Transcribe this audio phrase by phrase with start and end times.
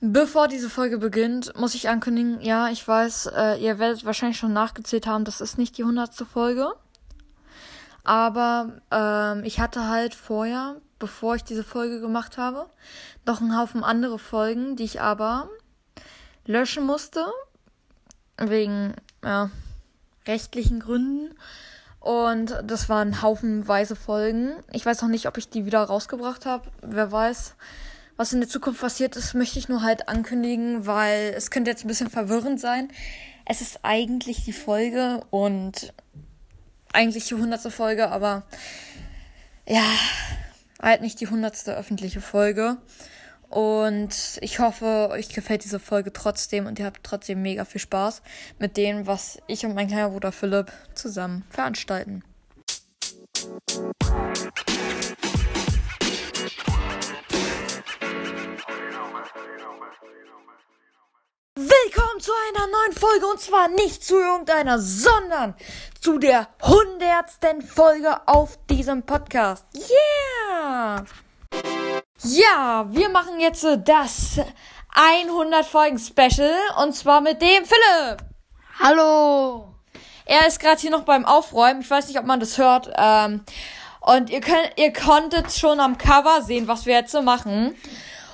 [0.00, 4.52] Bevor diese Folge beginnt, muss ich ankündigen, ja, ich weiß, äh, ihr werdet wahrscheinlich schon
[4.52, 6.72] nachgezählt haben, das ist nicht die hundertste Folge.
[8.04, 12.70] Aber ähm, ich hatte halt vorher, bevor ich diese Folge gemacht habe,
[13.26, 15.50] noch einen Haufen andere Folgen, die ich aber
[16.46, 17.26] löschen musste.
[18.36, 18.94] Wegen
[19.24, 19.50] ja,
[20.26, 21.34] rechtlichen Gründen.
[21.98, 24.52] Und das waren haufenweise Folgen.
[24.72, 26.70] Ich weiß noch nicht, ob ich die wieder rausgebracht habe.
[26.82, 27.56] Wer weiß.
[28.18, 31.84] Was in der Zukunft passiert ist, möchte ich nur halt ankündigen, weil es könnte jetzt
[31.84, 32.90] ein bisschen verwirrend sein.
[33.44, 35.94] Es ist eigentlich die Folge und
[36.92, 38.42] eigentlich die hundertste Folge, aber
[39.68, 39.84] ja,
[40.82, 42.78] halt nicht die hundertste öffentliche Folge.
[43.48, 48.22] Und ich hoffe, euch gefällt diese Folge trotzdem und ihr habt trotzdem mega viel Spaß
[48.58, 52.24] mit dem, was ich und mein kleiner Bruder Philipp zusammen veranstalten.
[61.60, 65.56] Willkommen zu einer neuen Folge und zwar nicht zu irgendeiner, sondern
[66.00, 69.66] zu der hundertsten Folge auf diesem Podcast.
[69.74, 71.04] Yeah!
[72.22, 74.38] Ja, wir machen jetzt das
[74.94, 78.18] 100 Folgen Special und zwar mit dem Philipp.
[78.78, 79.74] Hallo.
[80.26, 81.80] Er ist gerade hier noch beim Aufräumen.
[81.80, 82.88] Ich weiß nicht, ob man das hört.
[82.96, 83.42] Ähm,
[83.98, 87.74] und ihr könnt, ihr konntet schon am Cover sehen, was wir jetzt so machen.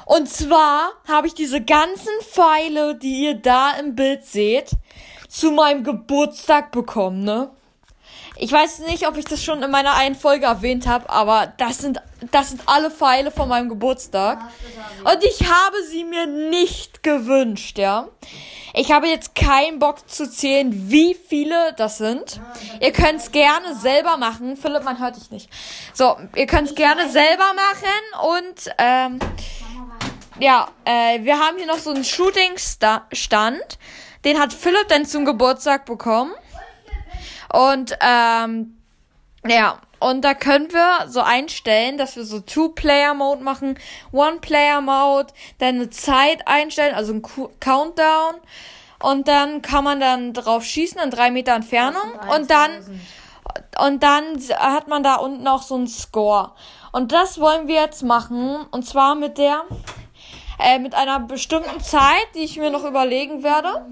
[0.06, 4.70] Und zwar habe ich diese ganzen Pfeile, die ihr da im Bild seht,
[5.28, 7.50] zu meinem Geburtstag bekommen, ne?
[8.36, 11.78] Ich weiß nicht, ob ich das schon in meiner einen Folge erwähnt habe, aber das
[11.78, 12.00] sind,
[12.32, 14.40] das sind alle Pfeile von meinem Geburtstag.
[15.04, 18.08] Und ich habe sie mir nicht gewünscht, ja.
[18.76, 22.40] Ich habe jetzt keinen Bock zu zählen, wie viele das sind.
[22.80, 24.56] Ihr könnt es gerne selber machen.
[24.56, 25.48] Philipp, man hört dich nicht.
[25.92, 29.20] So, ihr könnt es gerne selber machen und ähm,
[30.38, 33.78] ja, äh, wir haben hier noch so einen Shooting-Stand.
[34.24, 36.32] Den hat Philipp dann zum Geburtstag bekommen.
[37.52, 38.76] Und ähm,
[39.46, 43.78] ja, und da können wir so einstellen, dass wir so Two-Player-Mode machen,
[44.12, 47.22] One-Player-Mode, dann eine Zeit einstellen, also ein
[47.60, 48.34] Countdown.
[49.00, 52.12] Und dann kann man dann drauf schießen in drei Meter Entfernung.
[52.34, 53.02] Und dann,
[53.82, 56.52] und dann hat man da unten auch so einen Score.
[56.92, 58.66] Und das wollen wir jetzt machen.
[58.70, 59.64] Und zwar mit der,
[60.58, 63.84] äh, mit einer bestimmten Zeit, die ich mir noch überlegen werde.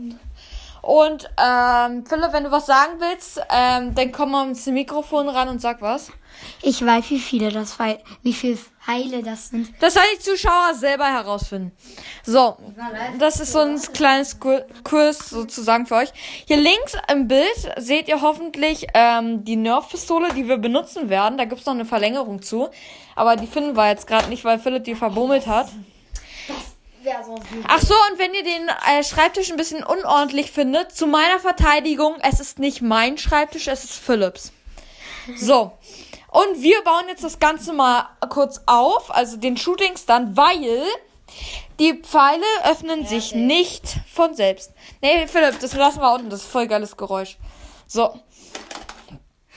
[0.83, 5.49] Und ähm, Philipp, wenn du was sagen willst, ähm, dann komm mal ins Mikrofon ran
[5.49, 6.11] und sag was.
[6.61, 7.79] Ich weiß, wie viele das
[8.23, 9.73] wie viele Pfeile das sind.
[9.81, 11.71] Das soll die Zuschauer selber herausfinden.
[12.25, 12.57] So,
[13.21, 16.13] das ist so ein kleines Kurs sozusagen für euch.
[16.47, 21.39] Hier links im Bild seht ihr hoffentlich ähm, die Nerf-Pistole, die wir benutzen werden.
[21.39, 22.71] Da gibt's noch eine Verlängerung zu.
[23.15, 25.69] Aber die finden wir jetzt gerade nicht, weil Philipp die verbummelt hat.
[27.69, 32.17] Ach so, und wenn ihr den äh, Schreibtisch ein bisschen unordentlich findet, zu meiner Verteidigung,
[32.23, 34.53] es ist nicht mein Schreibtisch, es ist Philips.
[35.37, 35.73] So.
[36.29, 40.85] Und wir bauen jetzt das Ganze mal kurz auf, also den Shooting-Stand, weil
[41.79, 43.41] die Pfeile öffnen ja, sich okay.
[43.41, 44.73] nicht von selbst.
[45.01, 47.37] Nee, Philipp, das lassen wir unten, das ist voll geiles Geräusch.
[47.87, 48.19] So.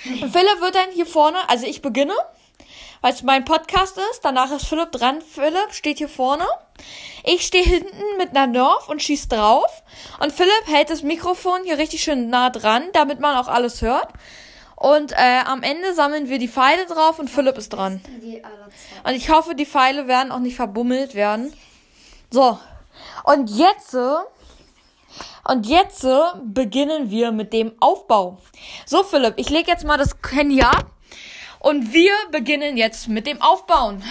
[0.01, 2.13] Philipp wird dann hier vorne, also ich beginne,
[3.01, 5.21] weil es mein Podcast ist, danach ist Philipp dran.
[5.21, 6.45] Philipp steht hier vorne.
[7.23, 9.83] Ich stehe hinten mit einer Nerf und schieß drauf.
[10.19, 14.09] Und Philipp hält das Mikrofon hier richtig schön nah dran, damit man auch alles hört.
[14.75, 18.01] Und äh, am Ende sammeln wir die Pfeile drauf und Philipp ist dran.
[19.03, 21.53] Und ich hoffe, die Pfeile werden auch nicht verbummelt werden.
[22.29, 22.59] So.
[23.23, 23.95] Und jetzt.
[25.47, 26.05] Und jetzt
[26.43, 28.39] beginnen wir mit dem Aufbau.
[28.85, 30.91] So, Philipp, ich lege jetzt mal das Handy ab.
[31.59, 34.03] Und wir beginnen jetzt mit dem Aufbauen.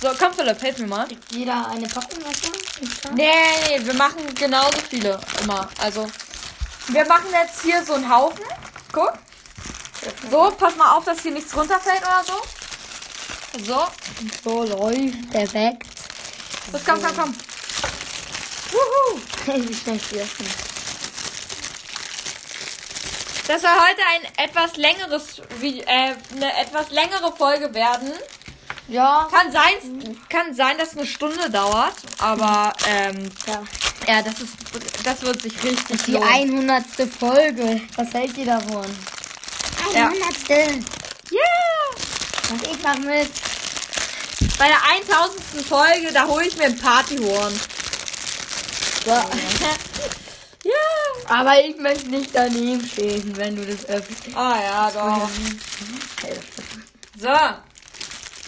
[0.00, 1.08] So, komm Philipp, hilf mir mal.
[1.30, 2.50] Jeder eine Packung Wasser?
[3.14, 3.30] Nee,
[3.68, 5.68] nee, wir machen genauso viele immer.
[5.78, 6.06] Also,
[6.88, 8.44] wir machen jetzt hier so einen Haufen.
[8.92, 9.14] Guck.
[10.30, 12.42] So, pass mal auf, dass hier nichts runterfällt oder so.
[13.64, 13.86] So.
[14.42, 15.86] So läuft perfekt.
[16.72, 17.34] Los, komm, komm, komm.
[18.72, 19.20] Wuhu.
[19.68, 20.46] Wie schnell schießen.
[23.46, 28.10] Das soll heute ein etwas längeres, wie, äh, eine etwas längere Folge werden.
[28.88, 29.28] Ja.
[29.30, 33.62] Kann sein, kann sein, dass es eine Stunde dauert, aber ähm, ja.
[34.06, 34.52] ja, das ist,
[35.04, 36.84] das wird sich richtig Die 100.
[37.18, 37.80] Folge.
[37.96, 38.84] Was hält ihr davon?
[39.94, 40.48] 100.
[40.48, 40.58] Ja.
[41.32, 42.50] Yeah!
[42.50, 43.30] Und ich mach mit.
[44.58, 45.66] Bei der 1000.
[45.66, 47.58] Folge, da hole ich mir ein Partyhorn.
[49.04, 49.10] So.
[50.64, 50.74] ja.
[51.26, 54.36] Aber ich möchte nicht daneben stehen, wenn du das öffnest.
[54.36, 55.30] Ah ja, doch.
[57.18, 57.73] So.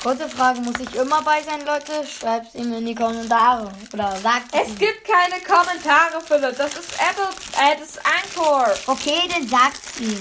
[0.02, 2.06] Kurze Frage, muss ich immer bei sein, Leute?
[2.06, 3.72] Schreibt es ihm in die Kommentare.
[3.92, 4.78] Oder sagt Es ihm.
[4.78, 6.56] gibt keine Kommentare, Philipp.
[6.56, 7.28] Das ist Apple,
[7.60, 8.68] äh, das ist Anchor.
[8.86, 10.18] Okay, dann sagt ihm.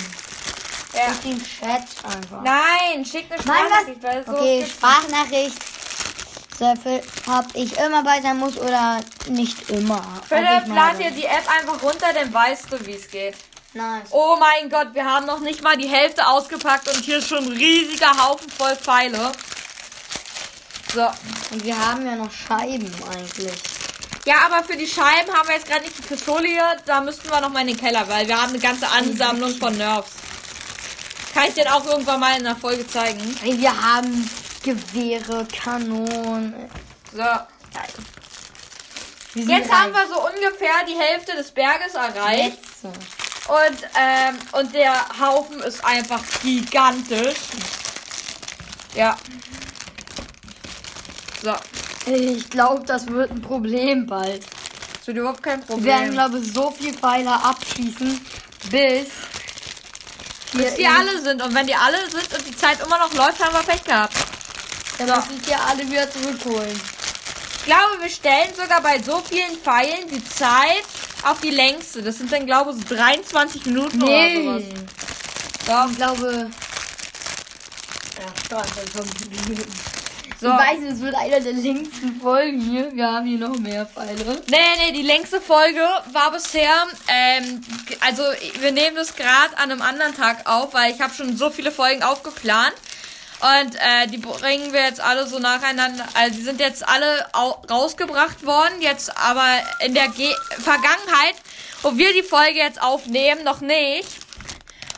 [0.93, 1.11] Ja.
[1.13, 2.41] Schickt ihm Chat einfach.
[2.41, 5.57] Nein, schick eine Nein, Sprachnachricht, weil so Okay, Sprachnachricht.
[6.57, 7.03] Für-
[7.37, 10.01] ob ich immer bei sein muss oder nicht immer.
[10.27, 13.35] Philipp, lad dir die App einfach runter, dann weißt du, wie es geht.
[13.73, 14.07] Nice.
[14.11, 17.43] Oh mein Gott, wir haben noch nicht mal die Hälfte ausgepackt und hier ist schon
[17.43, 19.33] ein riesiger Haufen voll Pfeile.
[20.95, 21.05] So.
[21.51, 23.51] Und wir haben ja noch Scheiben eigentlich.
[24.25, 26.77] Ja, aber für die Scheiben haben wir jetzt gerade nicht die Pistole hier.
[26.85, 29.77] Da müssten wir noch mal in den Keller, weil wir haben eine ganze Ansammlung von
[29.77, 30.11] Nerfs.
[31.33, 33.19] Kann ich dir auch irgendwann mal in der Folge zeigen.
[33.43, 34.29] Wir haben
[34.63, 36.55] Gewehre, Kanonen.
[37.11, 37.23] So.
[39.35, 42.57] Jetzt haben wir so ungefähr die Hälfte des Berges erreicht.
[42.57, 42.85] Jetzt.
[42.85, 47.37] Und, ähm, und der Haufen ist einfach gigantisch.
[48.95, 49.17] Ja.
[51.41, 51.53] So.
[52.11, 54.43] Ich glaube, das wird ein Problem bald.
[54.97, 56.13] Das wird überhaupt kein Wir werden, Problem.
[56.13, 58.21] glaube ich, so viel Pfeile abschießen,
[58.71, 59.07] bis
[60.53, 61.41] Bis die alle sind.
[61.41, 64.15] Und wenn die alle sind und die Zeit immer noch läuft, haben wir Pech gehabt.
[64.97, 66.79] Dann muss ich hier alle wieder zurückholen.
[67.57, 70.85] Ich glaube, wir stellen sogar bei so vielen Pfeilen die Zeit
[71.23, 72.01] auf die längste.
[72.03, 74.37] Das sind dann, glaube ich, so 23 Minuten Nee.
[74.47, 74.63] oder sowas.
[75.65, 75.91] So.
[75.91, 76.51] Ich glaube.
[78.17, 79.94] Ja, 25 Minuten.
[80.39, 80.47] So.
[80.47, 82.93] Ich weiß, es wird einer der längsten Folgen hier.
[82.93, 84.41] Wir haben hier noch mehr Pfeile.
[84.49, 85.79] Nee, nee, die längste Folge
[86.11, 87.61] war bisher, ähm,
[88.01, 88.23] also
[88.59, 91.71] wir nehmen das gerade an einem anderen Tag auf, weil ich habe schon so viele
[91.71, 92.73] Folgen aufgeplant.
[93.39, 96.05] Und äh, die bringen wir jetzt alle so nacheinander.
[96.15, 98.81] Also die sind jetzt alle au rausgebracht worden.
[98.81, 99.45] Jetzt aber
[99.81, 101.35] in der Ge Vergangenheit,
[101.81, 104.24] wo wir die Folge jetzt aufnehmen, noch nicht.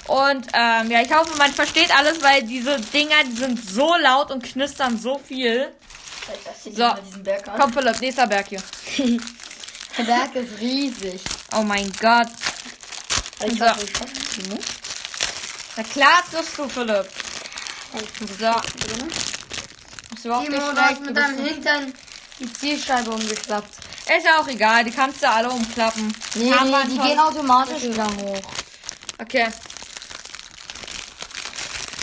[0.07, 4.31] Und ähm, ja, ich hoffe, man versteht alles, weil diese Dinger, die sind so laut
[4.31, 5.69] und knistern so viel.
[6.63, 6.94] So.
[7.06, 7.59] diesen Berg an.
[7.59, 8.62] Komm, Philipp, nächster Berg hier.
[9.98, 11.21] Der Berg ist riesig.
[11.56, 12.27] Oh mein Gott.
[13.45, 13.65] Ich So.
[13.65, 14.68] hoffe, ich hoffe, die nicht.
[15.75, 17.07] Na klar triffst du, Philipp.
[17.94, 18.45] Ich So.
[20.15, 21.00] Ist überhaupt nicht Timo, hast schlecht.
[21.00, 21.94] Du mit deinem Hintern
[22.39, 23.74] die Zielscheibe umgeklappt.
[24.18, 26.15] Ist ja auch egal, die kannst du alle umklappen.
[26.36, 28.39] Nee, nee, die gehen automatisch wieder hoch.
[29.19, 29.48] Okay.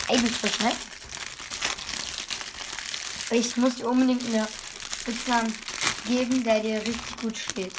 [0.06, 0.72] Du schnell?
[3.30, 4.46] Ich muss dir unbedingt eine
[5.00, 5.54] Spitzhand
[6.06, 7.72] geben, der dir richtig gut steht.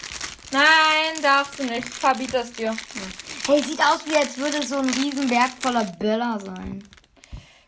[0.51, 1.87] Nein, darfst du nicht.
[1.87, 2.75] Ich verbiete das dir.
[3.45, 6.83] Hey, sieht aus wie als würde so ein Riesenberg voller Böller sein.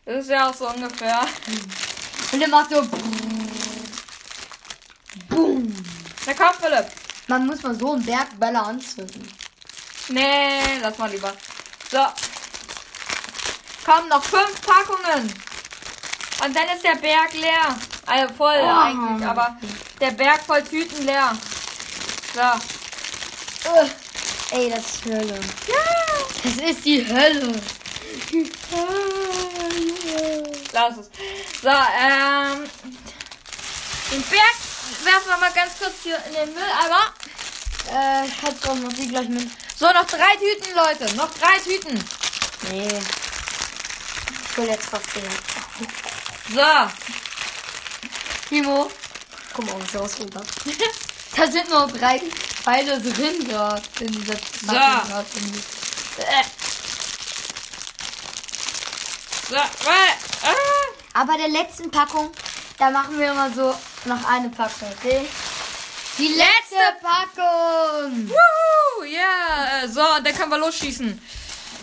[0.04, 1.20] Das ist ja auch so ungefähr.
[2.32, 2.82] Und der macht so.
[5.28, 5.72] Boom.
[6.26, 6.86] Na komm, Philipp.
[7.28, 9.28] Man muss mal so einen Berg Böller anzünden.
[10.08, 11.32] Nee, lass mal lieber.
[11.90, 12.04] So.
[13.88, 15.32] Komm, noch fünf Packungen.
[16.44, 17.74] Und dann ist der Berg leer.
[18.04, 18.80] Also voll Oh.
[18.80, 19.56] eigentlich, aber
[19.98, 21.32] der Berg voll Tüten leer.
[22.34, 23.70] So.
[23.70, 23.90] Ugh.
[24.50, 25.40] Ey, das ist Hölle.
[25.66, 25.74] Ja.
[26.44, 27.60] Das ist die Hölle.
[30.72, 31.10] Lass es.
[31.62, 32.64] So, ähm.
[34.10, 34.56] Den Berg
[35.02, 37.14] werfen wir mal ganz kurz hier in den Mülleimer.
[37.90, 39.48] Äh, ich doch noch die gleich mit.
[39.78, 41.14] So, noch drei Tüten, Leute.
[41.16, 42.04] Noch drei Tüten.
[42.70, 43.00] Nee.
[44.60, 45.30] Ich jetzt was sehen.
[46.52, 46.90] So.
[48.48, 48.90] Timo.
[49.54, 50.50] Guck mal, was rausgeholt hast.
[51.36, 52.20] da sind nur drei
[52.62, 53.82] Pfeile drin gerade.
[54.00, 54.66] In dieser So.
[54.66, 55.24] Packung.
[56.18, 56.44] Äh.
[59.48, 59.54] So.
[59.56, 59.60] Äh.
[60.42, 61.20] Ah.
[61.20, 62.30] Aber der letzten Packung,
[62.78, 63.74] da machen wir immer so
[64.04, 65.26] noch eine Packung, okay?
[66.18, 68.28] Die letzte Packung!
[68.28, 69.82] Wuhu, ja.
[69.84, 71.20] äh, So, und dann können wir losschießen.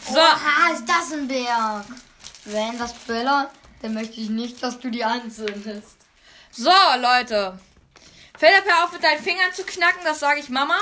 [0.09, 0.19] So.
[0.19, 1.85] Oha, ist das ein Berg?
[2.45, 3.49] Wenn das Böller,
[3.81, 5.97] dann möchte ich nicht, dass du die anzündest.
[6.51, 7.57] So, Leute.
[8.37, 10.77] Philipp, hör auf mit deinen Fingern zu knacken, das sage ich Mama.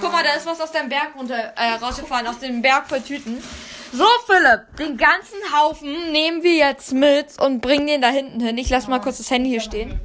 [0.00, 3.00] Guck mal, da ist was aus dem Berg runter äh, rausgefallen, aus dem Berg voll
[3.00, 3.42] Tüten.
[3.92, 8.58] So, Philipp, den ganzen Haufen nehmen wir jetzt mit und bringen den da hinten hin.
[8.58, 9.98] Ich lass mal kurz das Handy hier stehen.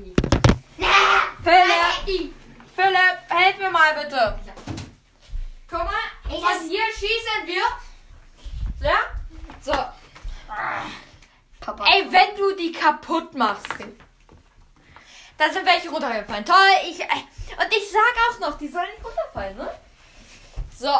[1.43, 2.33] Philipp,
[2.75, 4.39] Philipp, helf mir mal bitte.
[5.69, 5.89] Guck mal,
[6.29, 8.87] von das- hier schießen wir.
[8.87, 8.95] Ja?
[9.61, 9.73] So.
[11.59, 11.85] Papa.
[11.93, 13.67] Ey, wenn du die kaputt machst.
[15.37, 16.45] Da sind welche runtergefallen.
[16.45, 16.55] Toll,
[16.89, 16.99] ich.
[17.01, 19.69] äh, Und ich sag auch noch, die sollen nicht runterfallen, ne?
[20.77, 20.93] So.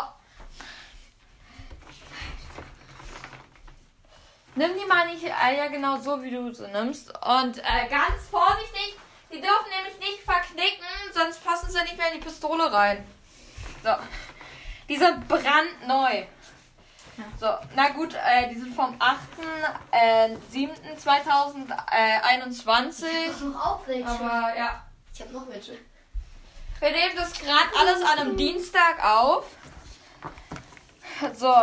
[4.55, 7.09] Nimm die mal nicht äh, ja genau so, wie du sie nimmst.
[7.25, 8.95] Und äh, ganz vorsichtig,
[9.31, 13.03] die dürfen nämlich nicht verknicken, sonst passen sie nicht mehr in die Pistole rein.
[13.83, 13.89] So.
[14.89, 16.23] Die sind brandneu.
[17.39, 19.19] So, na gut, äh, die sind vom 8.
[19.91, 23.05] Äh, 7.2021.
[23.31, 24.07] Ich noch auch welche.
[24.07, 24.81] Aber ja.
[25.13, 25.77] ich habe noch welche.
[26.79, 29.45] Wir nehmen das gerade alles an einem Dienstag auf.
[31.33, 31.53] So,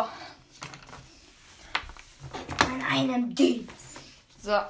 [2.71, 3.69] An einem Dien.
[4.41, 4.53] so.
[4.53, 4.65] An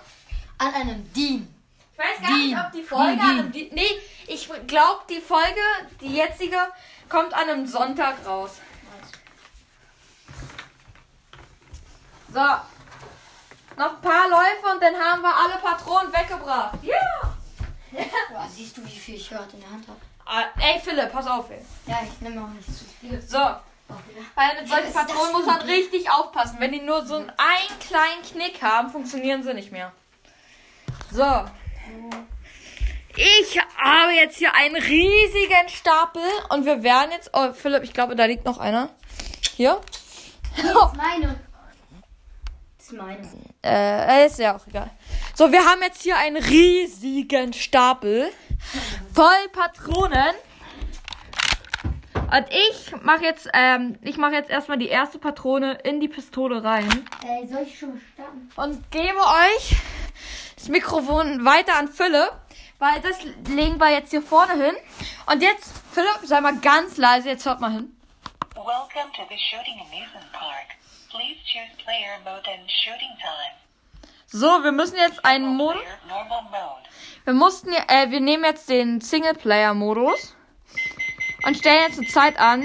[0.75, 1.54] einem Dien.
[1.92, 2.46] Ich weiß gar Die.
[2.46, 5.60] nicht, ob die Folge Die, an einem Di Nee, ich glaube, die Folge,
[6.00, 6.56] die jetzige,
[7.08, 8.58] kommt an einem Sonntag raus.
[12.32, 12.40] So.
[13.76, 16.78] Noch ein paar Läufe und dann haben wir alle Patronen weggebracht.
[16.82, 16.96] Ja!
[18.30, 19.99] Boah, siehst du, wie viel ich heute in der Hand habe?
[20.26, 21.64] Ah, ey, Philipp, pass auf, ey.
[21.87, 23.20] Ja, ich nehme auch nicht zu viel.
[23.20, 23.38] So.
[23.38, 24.25] Wieder.
[24.37, 26.56] Bei mit solchen Patronen muss man richtig aufpassen.
[26.60, 29.92] Wenn die nur so einen, einen kleinen Knick haben, funktionieren sie nicht mehr.
[31.10, 31.44] So.
[33.16, 37.30] Ich habe jetzt hier einen riesigen Stapel und wir werden jetzt.
[37.32, 38.90] Oh, Philipp, ich glaube, da liegt noch einer.
[39.56, 39.80] Hier.
[40.56, 41.50] Das ist meine.
[42.90, 43.28] Das ist meine.
[43.64, 44.90] Äh, ist ja auch egal.
[45.35, 48.32] So, wir haben jetzt hier einen riesigen Stapel
[49.14, 50.35] voll Patronen.
[52.14, 56.62] Und ich mache jetzt, ähm, ich mache jetzt erstmal die erste Patrone in die Pistole
[56.62, 56.88] rein
[57.26, 58.49] Ey, soll ich schon starten?
[58.54, 59.76] und gebe euch
[60.56, 62.32] das Mikrofon weiter an Philipp,
[62.78, 63.18] weil das
[63.49, 64.76] legen wir jetzt hier vorne hin.
[65.26, 67.97] Und jetzt, Philipp, sei mal ganz leise, jetzt hört mal hin.
[68.54, 70.79] Welcome to the Shooting Amusement Park.
[71.11, 73.57] Please choose player mode and shooting time.
[74.26, 75.83] So, wir müssen jetzt einen Modus.
[77.25, 80.37] Wir mussten, äh, wir nehmen jetzt den Singleplayer-Modus
[81.45, 82.62] und stellen jetzt eine Zeit an.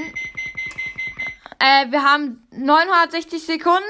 [1.58, 3.82] Äh, wir haben 960 Sekunden.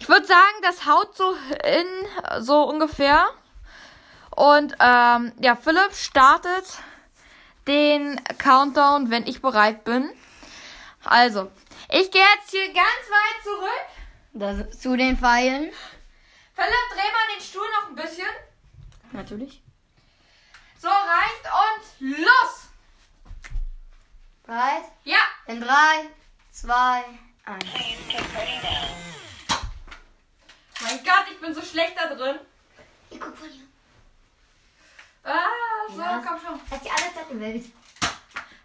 [0.00, 3.24] Ich würde sagen, das haut so in, so ungefähr.
[4.30, 6.64] Und ähm, ja, Philipp startet
[7.68, 10.10] den Countdown, wenn ich bereit bin.
[11.04, 11.52] Also,
[12.00, 13.86] ich gehe jetzt hier ganz weit zurück.
[14.32, 15.72] Das, zu den Pfeilen.
[16.54, 18.26] Philipp, dreh mal den Stuhl noch ein bisschen.
[19.12, 19.62] Natürlich.
[20.80, 22.68] So, reicht und los!
[24.44, 24.84] Bereit?
[25.04, 25.18] Ja!
[25.46, 25.74] In 3,
[26.52, 27.04] 2,
[27.44, 27.64] 1.
[27.64, 28.88] Please get ready now.
[30.80, 32.38] Mein Gott, ich bin so schlecht da drin.
[33.08, 33.66] Hier, guck von hier.
[35.22, 35.46] Ah,
[35.88, 36.22] so, Ja.
[36.26, 36.60] komm schon.
[36.70, 37.64] Hat die alle Zeit der Welt.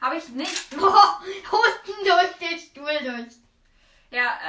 [0.02, 0.68] Habe ich nicht.
[0.80, 0.82] Oh,
[1.52, 3.36] unten durch den Stuhl durch.
[4.12, 4.40] Ja,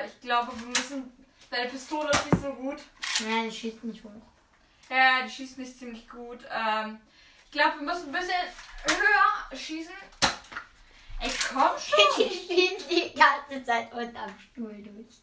[0.00, 1.12] äh, ich glaube, wir müssen.
[1.50, 2.78] Deine Pistole ist nicht so gut.
[3.20, 4.10] Nein, die schießt nicht hoch.
[4.88, 6.38] Ja, die schießt nicht ziemlich gut.
[6.50, 6.98] Ähm,
[7.44, 8.42] ich glaube, wir müssen ein bisschen
[8.86, 9.94] höher schießen.
[11.20, 12.30] Ey, komm Die schon.
[12.30, 15.16] schießt die ganze Zeit unterm Stuhl durch.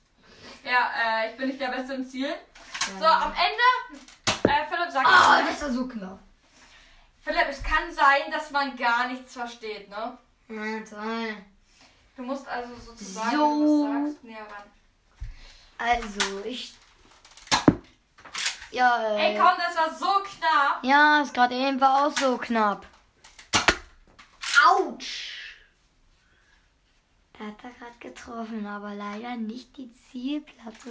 [0.63, 0.91] Ja,
[1.23, 2.33] äh, ich bin nicht der Beste im Ziel.
[2.99, 4.01] So, am Ende.
[4.43, 5.07] Äh, Philipp sagt.
[5.07, 6.19] Oh, das war so knapp.
[7.29, 10.17] Philipp, es kann sein, dass man gar nichts versteht, ne?
[10.47, 11.35] Ja, toll.
[12.17, 13.83] Du musst also sozusagen, So.
[13.85, 14.63] wenn du sagst, näher ran.
[15.77, 16.73] Also, ich.
[18.71, 20.79] Ja, äh, Ey, komm, das war so knapp.
[20.83, 22.87] Ja, ist gerade eben war auch so knapp.
[24.65, 25.55] Autsch!
[27.39, 30.89] Er hat da gerade getroffen, aber leider nicht die Zielplatte.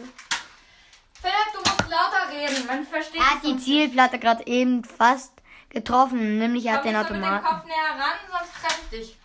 [1.20, 2.64] Philipp, du musst lauter reden.
[2.66, 5.32] Man versteht Er hat die Zielplatte gerade eben fast
[5.70, 7.56] getroffen, nämlich er hat den Komm, bist du mit dem Automaten.
[7.56, 9.16] Kopf näher ran, sonst treffe ich dich.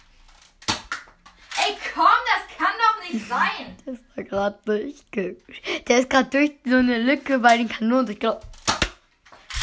[1.56, 3.78] Ey, komm, das kann doch nicht sein.
[3.86, 5.38] Der ist da gerade durchge...
[5.88, 8.10] Der ist gerade durch so eine Lücke bei den Kanonen.
[8.10, 8.42] Ich glaube,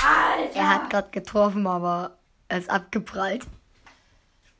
[0.04, 0.58] Alter.
[0.58, 2.16] er hat gerade getroffen, aber
[2.48, 3.44] er ist abgeprallt.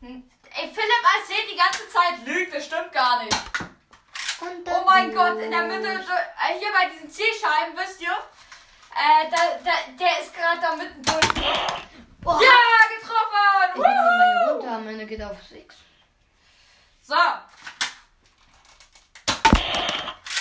[0.02, 0.18] Ey,
[0.52, 3.36] Philipp erzählt die ganze Zeit Lügt, das stimmt gar nicht.
[4.42, 8.08] Oh mein Gott, in der Mitte, äh, hier bei diesen Zielscheiben, wisst ihr?
[8.08, 11.70] Äh, da, da, der ist gerade da mittendurch.
[12.22, 12.40] Boah.
[12.42, 12.48] Ja,
[12.98, 13.74] getroffen!
[13.74, 14.52] Ich nehme mal hier Woo!
[14.52, 15.74] runter, meine geht auf 6.
[17.02, 17.14] So.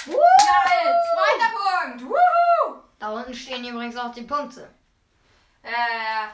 [0.06, 2.04] Geil, zweiter Punkt.
[2.04, 2.82] Wuhu!
[3.00, 4.70] Da unten stehen übrigens auch die Punkte.
[5.64, 6.28] Äh.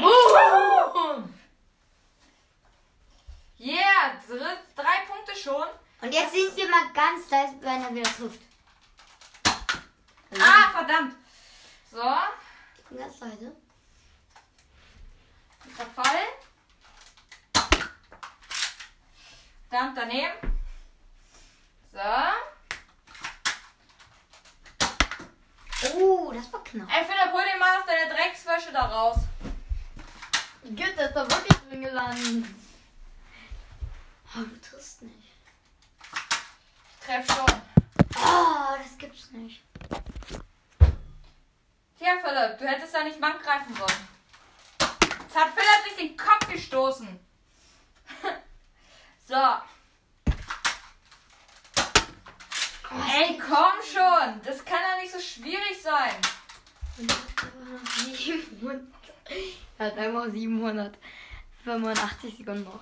[0.00, 1.24] Wuhu!
[3.58, 4.38] Yeah, dr
[4.74, 5.66] drei Punkte schon.
[6.00, 8.40] Und jetzt sind wir mal ganz leise, wenn er wieder trifft.
[10.40, 11.19] Ah, verdammt.
[11.90, 11.98] So,
[12.78, 13.52] Ich bin ganz leise.
[15.74, 16.26] Verfall.
[19.68, 20.60] Verdammt daneben.
[21.92, 21.98] So.
[25.94, 26.88] Oh, das war knapp.
[26.90, 29.16] Ey, Philipp, hol dir mal aus deine Dreckswäsche da raus.
[30.62, 32.44] Gut, das ist da wirklich drin gelandet.
[34.36, 35.32] Oh, du triffst nicht.
[36.90, 37.62] Ich treff schon.
[38.16, 39.62] Oh, das gibt's nicht.
[42.00, 44.08] Tja, Philipp, du hättest da nicht Mann greifen sollen.
[45.20, 47.20] Jetzt hat Philipp sich den Kopf gestoßen.
[49.28, 49.34] so.
[53.14, 54.40] Ey, komm schon.
[54.42, 56.16] Das kann ja nicht so schwierig sein.
[58.16, 58.82] 700.
[59.78, 62.80] Er hat einfach 785 Sekunden noch.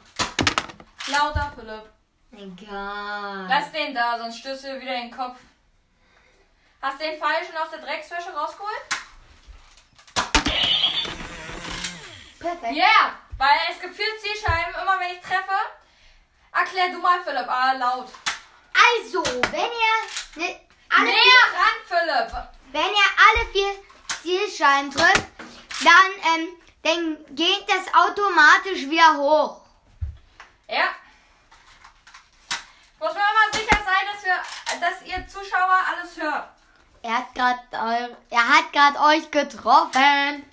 [1.08, 1.90] Lauter, Philipp.
[2.32, 3.46] Egal.
[3.48, 5.38] Lass den da, sonst stößt du wieder in den Kopf.
[6.80, 8.97] Hast du den Pfeil schon aus der Dreckswäsche rausgeholt?
[12.38, 12.74] Perfekt.
[12.74, 13.14] Yeah!
[13.36, 15.58] Weil es gibt vier Zielscheiben, immer wenn ich treffe.
[16.52, 18.08] Erklär du mal, Philipp, aber laut.
[18.74, 22.48] Also, wenn ihr ne, alle, Näher ran, Philipp!
[22.72, 23.74] wenn ihr alle vier
[24.22, 25.26] Zielscheiben trifft,
[25.84, 26.48] dann, ähm,
[26.82, 29.60] dann geht das automatisch wieder hoch.
[30.68, 30.88] Ja.
[32.98, 36.48] Muss man immer sicher sein, dass, wir, dass ihr Zuschauer alles hört.
[37.02, 37.26] Er
[38.30, 40.47] er hat gerade euch getroffen.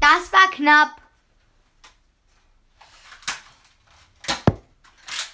[0.00, 0.90] Das war knapp.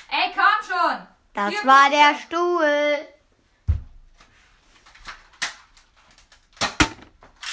[0.09, 1.07] Ey, komm schon!
[1.35, 3.09] Das Vier war der Stuhl.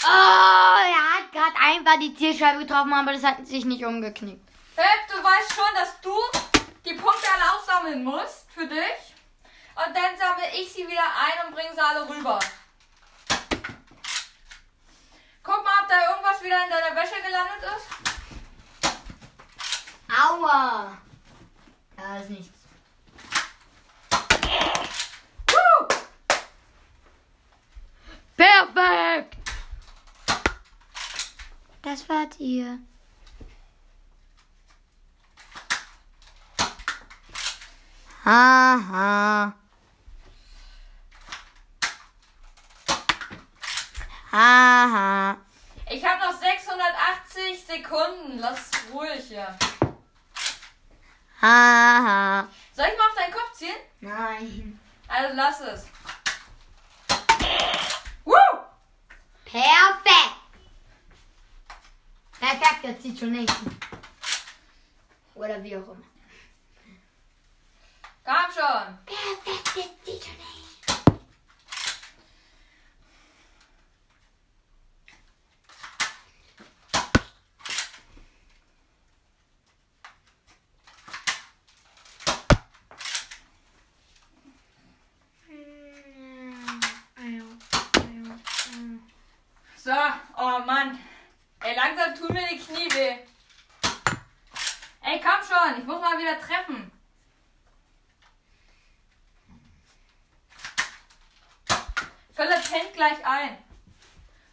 [0.03, 4.47] Oh, er hat gerade einfach die Zielscheibe getroffen, aber das hat sich nicht umgeknickt.
[4.75, 6.13] Philipp, du weißt schon, dass du
[6.85, 9.15] die Punkte alle aufsammeln musst für dich.
[9.75, 12.39] Und dann sammle ich sie wieder ein und bringe sie alle rüber.
[15.49, 17.87] Guck mal, ob da irgendwas wieder in deiner Wäsche gelandet ist.
[20.07, 20.95] Aua.
[21.97, 22.59] Da ist nichts.
[25.47, 25.87] Woo!
[28.37, 29.37] Perfekt.
[31.81, 32.77] Das wart ihr.
[44.31, 45.37] Haha.
[45.89, 48.37] Ich habe noch 680 Sekunden.
[48.37, 49.57] Lass ruhig hier.
[51.41, 52.47] Haha.
[52.73, 53.75] Soll ich mal auf deinen Kopf ziehen?
[54.01, 54.79] Nein.
[55.07, 55.87] Also lass es.
[58.23, 58.35] Woo!
[59.45, 60.35] Perfekt.
[62.39, 63.53] Perfekt, jetzt zieht schon nicht.
[65.33, 66.03] Oder wie auch immer.
[68.23, 68.99] Komm schon.
[69.05, 70.59] Perfekt, jetzt zieht schon nicht.
[89.75, 89.95] So,
[90.37, 90.99] oh Mann.
[91.61, 93.17] Ey, langsam tun mir die Knie weh.
[95.01, 95.79] Ey, komm schon.
[95.79, 96.91] Ich muss mal wieder treffen.
[102.35, 103.57] Philipp pennt gleich ein.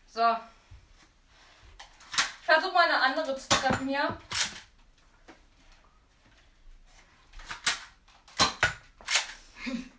[0.06, 0.36] So.
[2.40, 3.36] Ich versuche mal eine andere
[3.96, 4.18] hier.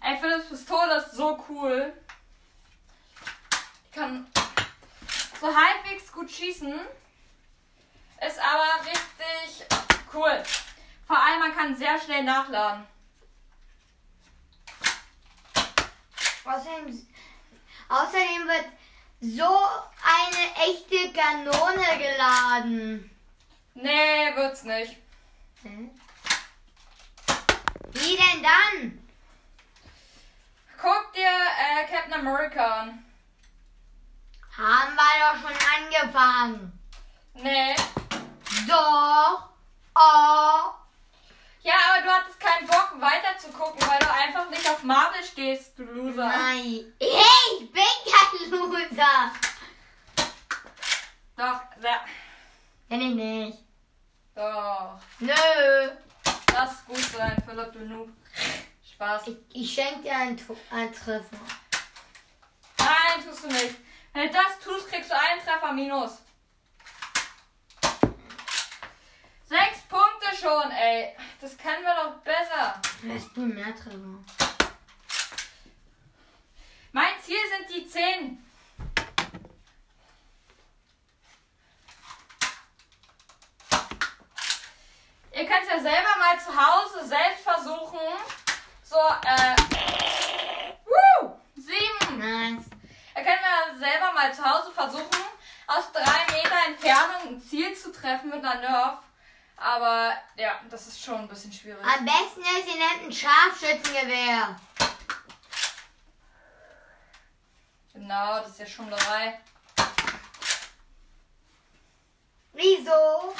[0.01, 1.93] Ey, Philipps Pistole ist so cool.
[3.85, 4.27] Ich kann
[5.41, 6.73] so halbwegs gut schießen.
[8.25, 9.67] Ist aber richtig
[10.13, 10.43] cool.
[11.05, 12.85] Vor allem, man kann sehr schnell nachladen.
[16.45, 17.07] Außerdem,
[17.89, 18.65] außerdem wird
[19.19, 19.59] so
[20.03, 23.16] eine echte Kanone geladen.
[23.79, 24.97] Nee, wird's nicht.
[25.61, 25.89] Hä?
[27.91, 29.07] Wie denn dann?
[30.81, 33.05] Guck dir äh, Captain America an.
[34.57, 36.79] Haben wir doch schon angefangen.
[37.35, 37.75] Nee.
[38.67, 39.49] Doch.
[39.93, 40.73] Oh.
[41.61, 45.23] Ja, aber du hattest keinen Bock weiter zu gucken, weil du einfach nicht auf Marvel
[45.23, 46.27] stehst, du Loser.
[46.27, 46.93] Nein.
[46.99, 49.31] Hey, ich bin kein Loser.
[51.35, 52.05] Doch, ja.
[52.89, 53.66] Bin ich nicht.
[54.37, 54.99] Doch.
[55.17, 55.33] Nö.
[56.53, 58.09] Lass gut sein, Philipp, du Noob.
[58.93, 59.29] Spaß.
[59.29, 61.37] Ich, ich schenke dir einen, einen Treffer.
[62.77, 63.75] Nein, tust du nicht.
[64.13, 66.19] Wenn du das tust, kriegst du einen Treffer minus.
[69.45, 71.15] Sechs Punkte schon, ey.
[71.41, 72.79] Das kennen wir doch besser.
[73.11, 74.19] Hast du mehr Treffer?
[76.91, 78.46] Mein Ziel sind die zehn.
[85.37, 87.99] Ihr könnt ja selber mal zu Hause selbst versuchen.
[88.81, 89.55] So, äh.
[90.83, 91.39] Woo!
[91.55, 92.17] Sieben.
[92.17, 92.65] Nice.
[93.15, 95.23] Ihr könnt mal selber mal zu Hause versuchen,
[95.67, 98.97] aus drei Meter Entfernung ein Ziel zu treffen mit einer Nerf.
[99.57, 101.85] Aber ja, das ist schon ein bisschen schwierig.
[101.85, 104.59] Am besten ist, ihr nehmt ein Scharfschützengewehr.
[107.93, 109.39] Genau, das ist ja Schummlerei.
[112.53, 113.35] Wieso?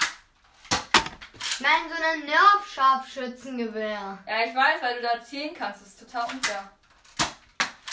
[1.59, 4.19] Ich meine, so ein Nerf-Scharfschützengewehr.
[4.27, 5.81] Ja, ich weiß, weil du da zielen kannst.
[5.81, 6.69] Das ist total unfair.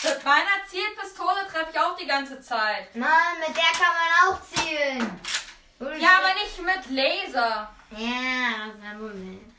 [0.03, 2.95] Mit meiner Zielpistole treffe ich auch die ganze Zeit.
[2.95, 5.19] Mann, mit der kann man auch zielen.
[5.79, 7.73] Du Ja, aber nicht mit Laser.
[7.89, 9.53] Ja, das ist ein Problem.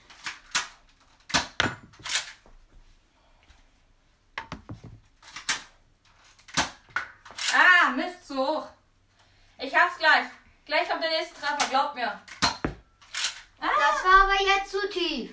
[7.52, 8.68] Ah, Mist, zu hoch.
[9.58, 10.26] Ich hab's gleich.
[10.64, 12.20] Gleich kommt der nächste Treffer, glaub mir.
[13.60, 15.32] Ah, Das war aber jetzt zu tief.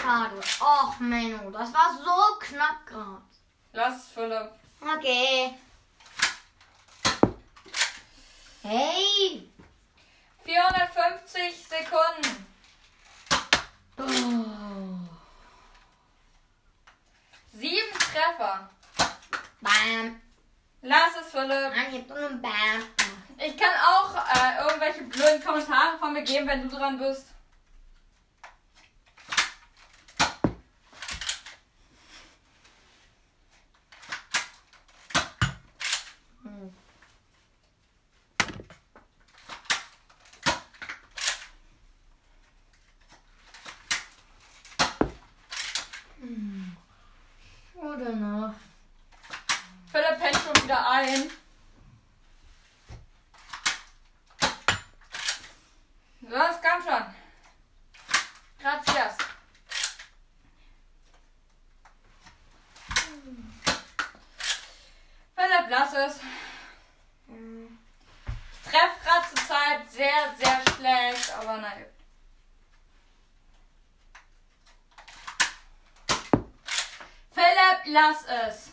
[0.00, 0.40] Schade.
[0.60, 3.22] Och, Menno, das war so knapp gerade.
[3.72, 4.50] lass es, Philipp.
[4.80, 5.54] Okay.
[8.62, 9.48] Hey.
[10.44, 12.46] 450 Sekunden.
[13.98, 15.08] Oh.
[17.52, 18.70] Sieben Treffer.
[19.60, 20.20] Bam.
[20.82, 21.48] Lass es, Philipp.
[21.74, 22.82] Mann, ich hab nur ein Bam.
[23.38, 27.26] Ich kann auch äh, irgendwelche blöden Kommentare von mir geben, wenn du dran bist.
[36.42, 36.74] Hm.
[46.20, 46.76] Hm.
[47.74, 48.54] Oder noch?
[49.92, 51.30] Philipp pennt schon wieder ein.
[56.28, 57.14] Los, komm schon.
[58.60, 59.16] Gracias.
[65.36, 66.20] Philipp, lass es.
[67.28, 71.86] Ich treffe gerade zur Zeit sehr, sehr schlecht, aber nein.
[77.32, 78.70] Philipp, lass es.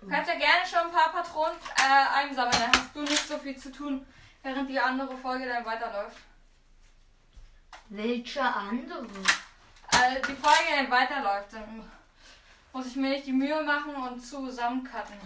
[0.00, 3.38] Du kannst ja gerne schon ein paar Patronen äh, einsammeln, dann hast du nicht so
[3.38, 4.06] viel zu tun,
[4.42, 6.16] während die andere Folge dann weiterläuft.
[7.90, 9.06] Welche andere?
[9.92, 11.90] Äh, die Folge dann weiterläuft, dann
[12.72, 15.20] muss ich mir nicht die Mühe machen und zusammencutten.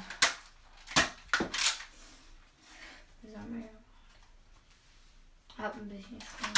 [5.58, 6.52] Hab ein bisschen schon.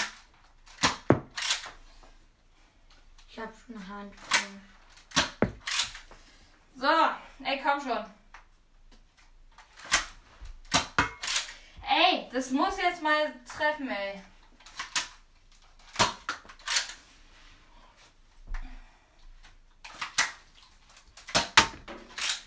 [3.28, 5.50] Ich hab schon eine Hand voll.
[6.74, 8.04] So, ey, komm schon.
[11.88, 14.22] Ey, das muss jetzt mal treffen, ey.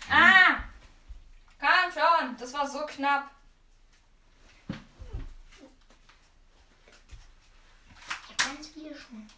[0.08, 0.62] Ah!
[1.58, 3.30] Komm schon, das war so knapp.
[8.24, 9.28] Ich hab ganz viele schon.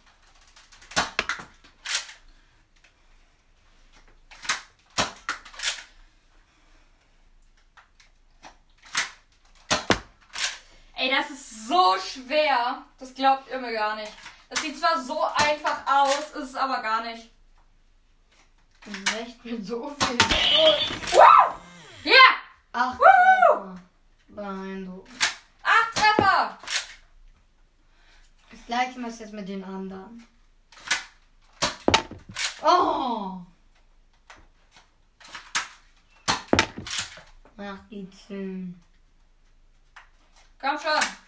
[10.97, 12.83] Ey, das ist so schwer.
[12.99, 14.11] Das glaubt ihr mir gar nicht.
[14.49, 17.31] Das sieht zwar so einfach aus, ist es aber gar nicht.
[19.19, 20.17] Echt mit so viel.
[22.03, 22.13] Ja!
[22.71, 23.79] Ach, Woo!
[24.27, 25.19] beeindruckend.
[25.63, 26.59] Acht Treffer!
[28.51, 30.27] Das gleiche was jetzt mit den anderen.
[32.61, 33.41] Oh!
[37.57, 38.73] Ach, die Zähne.
[40.59, 41.24] Komm schon.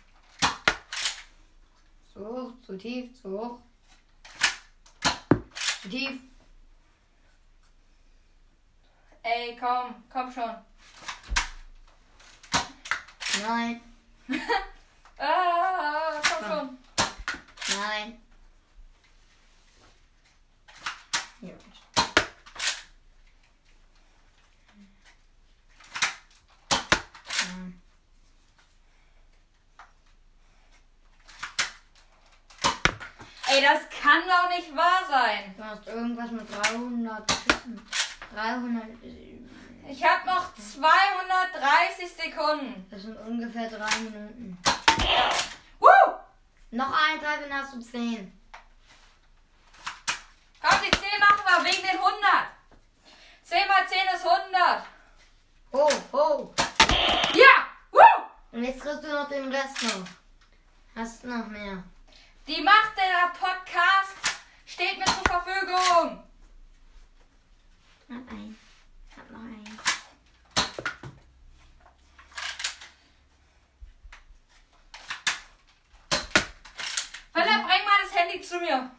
[2.17, 3.59] Zu hoch, zu tief, zu hoch.
[5.83, 6.19] Zu tief.
[9.21, 10.55] Ey, komm, komm schon.
[13.43, 13.81] Nein,
[15.19, 16.77] Ah, komm Komm.
[16.97, 17.77] schon.
[17.79, 18.19] nein.
[21.39, 21.55] Hier.
[27.47, 27.81] Nein.
[33.57, 35.55] Ey, das kann doch nicht wahr sein.
[35.57, 37.89] Du hast irgendwas mit 300 Schüssen.
[38.35, 38.83] 300.
[39.89, 42.87] Ich hab noch 230 Sekunden.
[42.91, 44.59] Das sind ungefähr drei Minuten.
[45.79, 45.89] Woo!
[46.69, 48.31] Noch ein Teil, dann hast du 10.
[50.61, 52.13] Komm, die 10 machen wir wegen den 100.
[53.41, 54.85] 10 mal 10 ist 100.
[55.71, 56.53] Oh, oh.
[57.33, 57.65] Ja!
[57.89, 58.01] Woo!
[58.51, 60.05] Und jetzt kriegst du noch den Rest noch.
[60.95, 61.83] Hast du noch mehr?
[62.47, 64.15] Die Macht der Podcast
[64.65, 66.23] steht mir zur Verfügung.
[68.09, 68.57] Hab ein.
[69.17, 69.79] Hab noch einen.
[77.33, 78.59] Philipp, bring mal das Handy zu.
[78.61, 78.91] mir.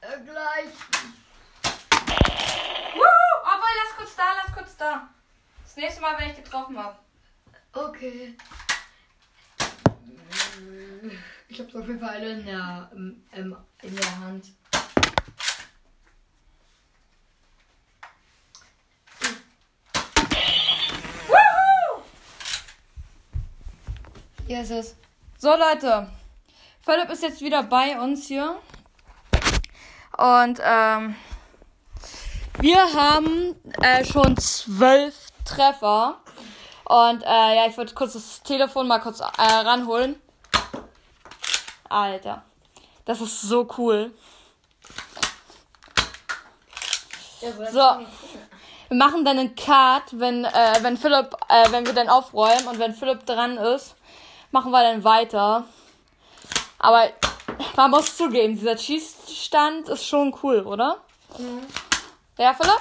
[0.00, 0.72] Äh, gleich.
[2.94, 3.44] Wuhu!
[3.44, 5.08] Aber lass kurz da, lass kurz da.
[5.64, 6.96] Das nächste Mal, wenn ich getroffen habe.
[7.72, 8.36] Okay.
[11.50, 14.44] Ich habe so viele Pfeile in der, ähm, ähm, in der Hand.
[21.26, 22.02] Wuhu!
[24.46, 24.96] Hier ist es.
[25.38, 26.10] So, Leute.
[26.84, 28.60] Philipp ist jetzt wieder bei uns hier.
[30.18, 31.16] Und ähm,
[32.60, 35.14] wir haben äh, schon zwölf
[35.46, 36.20] Treffer.
[36.84, 40.20] Und äh, ja, ich würde kurz das Telefon mal kurz äh, ranholen.
[41.88, 42.42] Alter.
[43.04, 44.12] Das ist so cool.
[47.40, 48.06] So.
[48.88, 52.78] Wir machen dann einen Cut, wenn, äh, wenn Philipp, äh, wenn wir dann aufräumen und
[52.78, 53.94] wenn Philipp dran ist,
[54.50, 55.64] machen wir dann weiter.
[56.78, 57.10] Aber
[57.76, 61.02] man muss zugeben, dieser Schießstand ist schon cool, oder?
[62.38, 62.80] Ja, Philipp?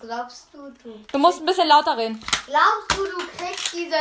[0.00, 0.94] Glaubst du, du?
[1.12, 2.24] Du musst ein bisschen lauter reden.
[2.46, 3.96] Glaubst du, du kriegst diese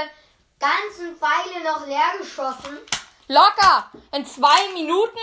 [0.60, 2.78] ganzen Pfeile noch leer geschossen?
[3.28, 3.92] Locker!
[4.14, 5.20] In zwei Minuten,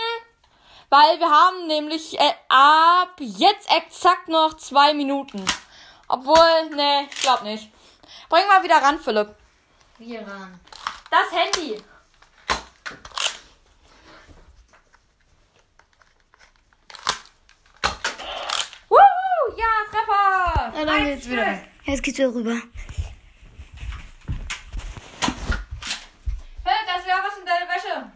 [0.89, 5.43] weil wir haben nämlich äh, ab jetzt exakt noch zwei Minuten.
[6.07, 7.71] Obwohl, nee, ich glaub nicht.
[8.29, 9.35] Bring mal wieder ran, Philipp.
[9.97, 10.59] Wir ran.
[11.09, 11.81] Das Handy.
[18.89, 19.57] Wuhu!
[19.57, 20.77] Ja, Treffer!
[20.77, 21.59] Ja, dann geht's wieder.
[21.85, 22.61] Jetzt geht's wieder rüber.
[26.63, 28.11] Philipp, das wäre was in deine Wäsche.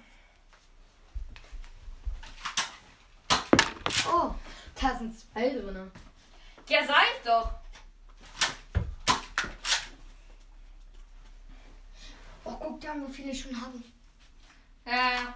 [4.12, 4.34] Oh,
[4.82, 5.92] da sind zwei drin.
[6.68, 7.52] Ja, sag ich doch.
[12.44, 13.82] Oh, guck da, wie viele ich schon habe.
[14.86, 15.34] Ja.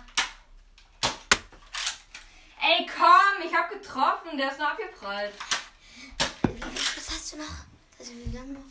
[2.61, 4.37] Ey, komm, ich hab getroffen.
[4.37, 5.33] Der ist nur abgeprallt.
[6.95, 7.65] Was hast du noch?
[7.99, 8.61] Also, wie lange noch?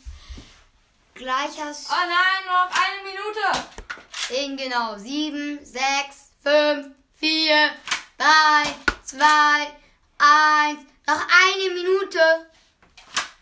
[1.13, 4.43] Gleich hast Oh nein, nur noch eine Minute.
[4.43, 4.97] In genau.
[4.97, 7.71] Sieben, sechs, fünf, vier,
[8.17, 9.82] drei, zwei,
[10.23, 10.79] eins.
[11.05, 12.19] Noch eine Minute.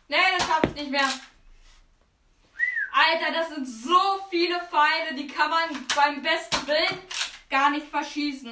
[0.08, 1.10] Nee, das schaff ich nicht mehr.
[2.94, 7.00] Alter, das sind so viele Pfeile, die kann man beim besten Willen
[7.50, 8.52] gar nicht verschießen.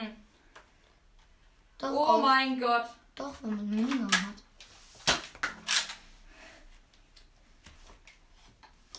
[1.80, 2.22] Doch, Oh auch.
[2.22, 2.86] mein Gott.
[3.16, 5.18] Doch, wenn man einen Minigun hat.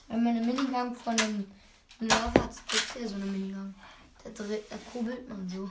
[0.09, 1.51] Wenn man eine Minigun von einem
[2.01, 3.75] Lauf hat, gibt es ja so eine Minigun.
[4.25, 5.71] Da, da kurbelt man so.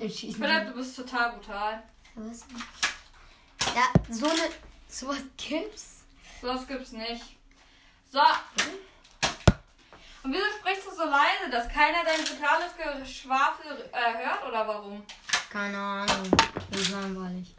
[0.00, 0.34] Schießen.
[0.34, 1.82] Philipp, halt du bist total brutal.
[2.16, 2.44] Was?
[3.74, 4.50] Ja, so eine.
[4.88, 6.04] Sowas gibt's?
[6.40, 7.36] Sowas gibt's nicht.
[8.12, 8.20] So.
[10.22, 15.04] Und wieso sprichst du so leise, dass keiner dein totales Geschwafel äh, hört oder warum?
[15.50, 16.30] Keine Ahnung.
[16.70, 17.54] Das war langweilig.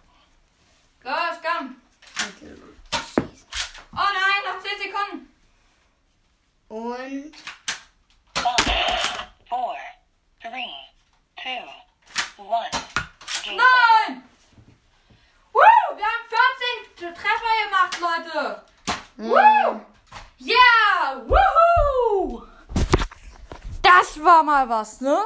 [1.03, 1.75] Los, komm.
[2.13, 2.55] Okay.
[3.91, 5.29] Oh nein, noch 10 Sekunden.
[6.67, 7.35] Und.
[8.35, 8.55] 5,
[9.49, 9.77] 4,
[10.41, 10.51] 3,
[11.41, 11.84] 2,
[12.37, 14.23] Nein!
[15.53, 15.61] Woo,
[15.95, 16.25] wir haben
[16.97, 18.61] 14 Treffer gemacht, Leute!
[19.15, 19.29] Mhm.
[19.29, 19.81] Woo!
[20.39, 21.21] Yeah!
[21.27, 22.43] Woohoo!
[23.81, 25.17] Das war mal was, ne?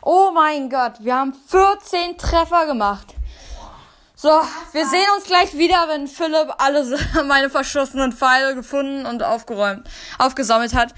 [0.00, 3.14] Oh mein Gott, wir haben 14 Treffer gemacht.
[4.16, 4.30] So,
[4.72, 9.86] wir sehen uns gleich wieder, wenn Philipp alle meine verschossenen Pfeile gefunden und aufgeräumt,
[10.18, 10.94] aufgesammelt hat,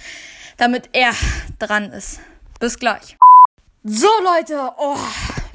[0.56, 1.12] damit er
[1.58, 2.20] dran ist.
[2.60, 3.16] Bis gleich.
[3.88, 4.96] So, Leute, oh,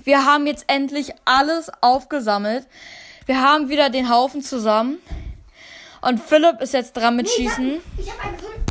[0.06, 2.66] wir haben jetzt endlich alles aufgesammelt.
[3.26, 5.00] Wir haben wieder den Haufen zusammen.
[6.02, 7.82] Und Philipp ist jetzt dran mit Schießen.
[7.98, 8.66] Ich habe einen gefunden.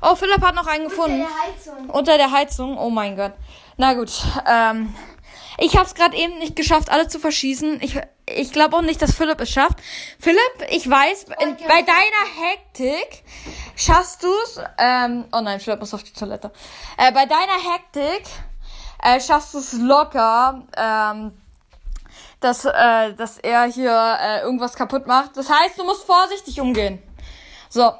[0.00, 1.18] Oh, Philipp hat noch einen gefunden.
[1.18, 1.90] Der Heizung.
[1.90, 2.78] Unter der Heizung.
[2.78, 3.34] Oh mein Gott.
[3.76, 4.10] Na gut.
[4.46, 4.94] Ähm,
[5.58, 7.82] ich habe es gerade eben nicht geschafft, alle zu verschießen.
[7.82, 9.78] Ich, ich glaube auch nicht, dass Philipp es schafft.
[10.18, 13.24] Philipp, ich weiß, in, ich hab- bei deiner Hektik
[13.76, 14.58] schaffst du's.
[14.78, 16.50] Ähm, oh nein, Philipp muss auf die Toilette.
[16.96, 18.22] Äh, bei deiner Hektik
[19.06, 21.32] äh, schaffst du es locker, ähm,
[22.40, 25.36] dass, äh, dass er hier äh, irgendwas kaputt macht.
[25.36, 27.00] Das heißt, du musst vorsichtig umgehen.
[27.68, 27.92] So.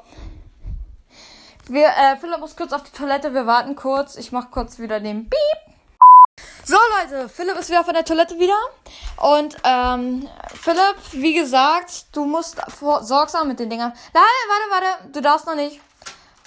[1.68, 4.16] Wir, äh, Philipp muss kurz auf die Toilette, wir warten kurz.
[4.16, 5.76] Ich mach kurz wieder den Piep.
[6.64, 8.58] So Leute, Philipp ist wieder von der Toilette wieder.
[9.16, 10.28] Und ähm,
[10.60, 13.92] Philipp, wie gesagt, du musst sorgsam mit den Dingern.
[14.12, 15.80] Nein, warte, warte, du darfst noch nicht.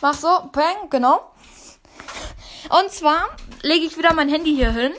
[0.02, 1.32] Mach so, bang, genau.
[2.68, 3.30] Und zwar
[3.62, 4.94] lege ich wieder mein Handy hier hin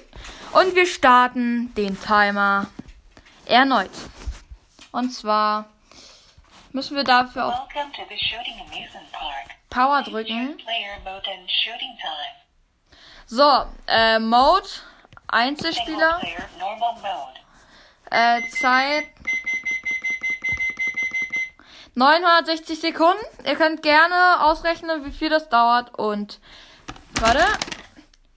[0.53, 2.67] und wir starten den Timer
[3.45, 3.91] erneut.
[4.93, 5.67] Und zwar
[6.73, 7.69] müssen wir dafür auf.
[9.69, 10.59] Power drücken.
[13.27, 14.67] So, äh, Mode,
[15.29, 16.21] Einzelspieler,
[18.11, 19.05] äh, Zeit
[21.95, 23.25] 960 Sekunden.
[23.45, 26.41] Ihr könnt gerne ausrechnen, wie viel das dauert und
[27.21, 27.47] warte.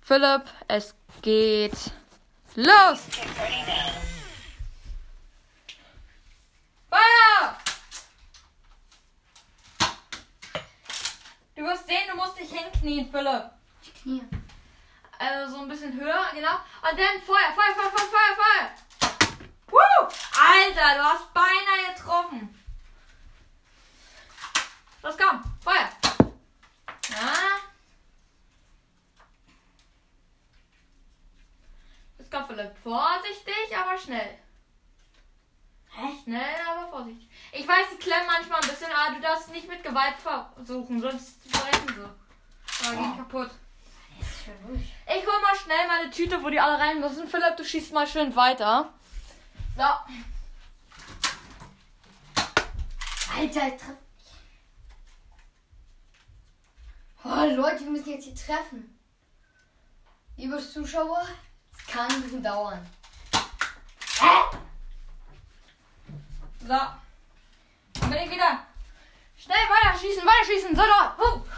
[0.01, 1.77] Philipp, es geht
[2.55, 2.99] los.
[6.89, 7.57] Feuer!
[11.55, 13.51] Du wirst sehen, du musst dich hinknien, Philipp.
[13.81, 14.23] Ich knie.
[15.17, 16.55] Also so ein bisschen höher, genau.
[16.55, 18.69] Und dann Feuer, Feuer, Feuer, Feuer, Feuer, Feuer.
[19.67, 20.07] Woo!
[20.37, 22.65] Alter, du hast beinahe getroffen.
[25.01, 25.89] Los, komm, Feuer.
[27.09, 27.72] Ja.
[32.33, 32.75] Komm, Philipp.
[32.81, 34.37] Vorsichtig, aber schnell.
[35.95, 36.07] Hä?
[36.23, 37.29] Schnell, aber vorsichtig.
[37.51, 41.43] Ich weiß, sie klemmen manchmal ein bisschen, aber du darfst nicht mit Gewalt versuchen, sonst
[41.51, 42.87] brechen sie.
[42.87, 43.51] Oder gehen kaputt.
[44.19, 47.27] Ich hol mal schnell meine Tüte, wo die alle rein müssen.
[47.27, 48.91] Philipp, du schießt mal schön weiter.
[49.77, 49.83] So.
[53.35, 53.97] Alter, ich treff.
[57.25, 58.99] Oh, Leute, wir müssen jetzt hier treffen.
[60.35, 61.25] Liebe Zuschauer,
[61.87, 62.85] kann ein bisschen dauern.
[64.19, 64.57] Hä?
[66.61, 66.67] So.
[66.67, 68.65] Dann bin ich wieder.
[69.37, 70.75] Schnell weiter schießen, weiter schießen.
[70.75, 71.15] So, da.
[71.17, 71.41] Huh.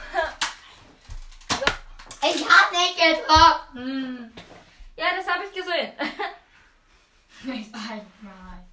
[2.28, 4.34] Ich hab nicht getroffen.
[4.96, 5.94] Ja, das habe ich gesehen.
[7.44, 8.66] Ich halt mal.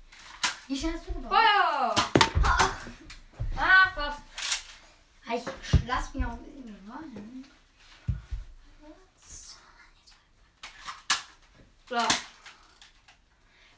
[0.66, 1.32] Wie schnell hast du gebaut?
[1.32, 1.94] Feuer.
[3.58, 4.20] Ah, fast.
[5.34, 7.31] Ich lass mich auch ein bisschen gewinnen.
[11.92, 11.98] So.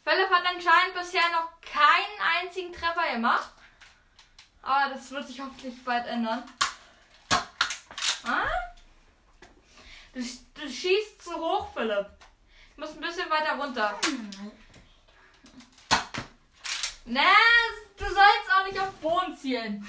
[0.05, 3.51] Philipp hat anscheinend bisher noch keinen einzigen Treffer gemacht.
[4.63, 6.45] Aber das wird sich hoffentlich bald ändern.
[8.23, 8.47] Ah?
[10.13, 12.07] Du, du schießt zu hoch, Philipp.
[12.77, 13.99] Du musst ein bisschen weiter runter.
[17.07, 17.33] Na,
[17.97, 19.89] du sollst auch nicht auf den Boden zielen.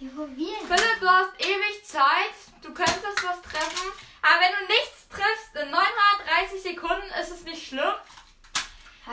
[0.00, 2.34] Philipp, du hast ewig Zeit.
[2.60, 3.92] Du könntest was treffen.
[4.20, 7.94] Aber wenn du nichts triffst in 930 Sekunden, ist es nicht schlimm.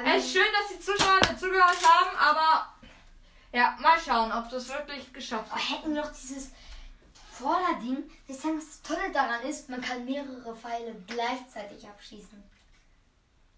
[0.05, 2.67] Es ist ich- schön, dass die Zuschauer dazugehört haben, aber
[3.51, 5.69] ja, mal schauen, ob du es wirklich geschafft Oh, hast.
[5.69, 6.51] hätten wir noch dieses
[7.33, 8.09] Vorderding.
[8.27, 12.41] Das ist was das Tolle daran ist, man kann mehrere Pfeile gleichzeitig abschießen.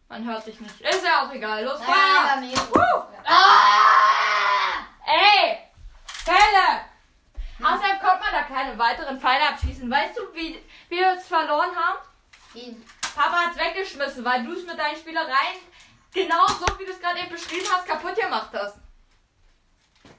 [0.09, 0.81] Man hört dich nicht.
[0.81, 1.63] Ist ja auch egal.
[1.63, 3.03] Los, Ja, Feuer!
[3.25, 4.85] Ah!
[5.05, 5.57] Ey!
[6.05, 6.85] Pfeile!
[7.63, 9.89] Außerdem konnte man da keine weiteren Pfeile abschießen.
[9.89, 11.97] Weißt du, wie, wie wir es verloren haben?
[12.53, 12.77] Wie?
[13.15, 15.59] Papa hat es weggeschmissen, weil du es mit deinen Spielereien
[16.13, 18.77] genau so, wie du es gerade eben beschrieben hast, kaputt gemacht hast.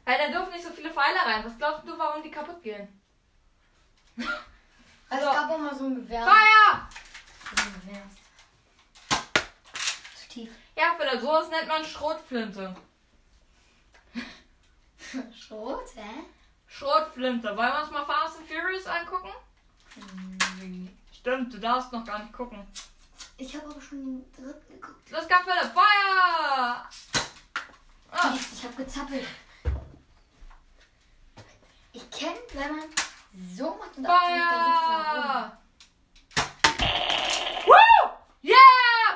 [0.05, 1.45] Weil da dürfen nicht so viele Pfeile rein.
[1.45, 2.89] Was glaubst du, warum die kaputt gehen?
[5.11, 5.31] Also So.
[5.33, 6.25] es gab auch mal so ein Gewehr.
[6.25, 6.89] Feuer!
[7.55, 8.03] So ein Gewehr.
[10.19, 10.51] Zu tief.
[10.77, 12.75] Ja, Philipp, sowas nennt man Schrotflinte.
[15.39, 16.25] Schrot, hä?
[16.67, 17.49] Schrotflinte.
[17.57, 19.31] Wollen wir uns mal Fast and Furious angucken?
[21.25, 22.67] Stimmt, du darfst noch gar nicht gucken.
[23.39, 25.11] Ich habe aber schon den dritten geguckt.
[25.11, 26.87] Los, Philipp, Feuer!
[28.13, 29.27] Ah, Ich habe gezappelt.
[31.95, 32.85] Ich kenne, wenn man
[33.57, 34.05] so macht und.
[34.05, 35.57] Feuer!
[37.65, 38.11] Woo!
[38.43, 38.59] Yeah,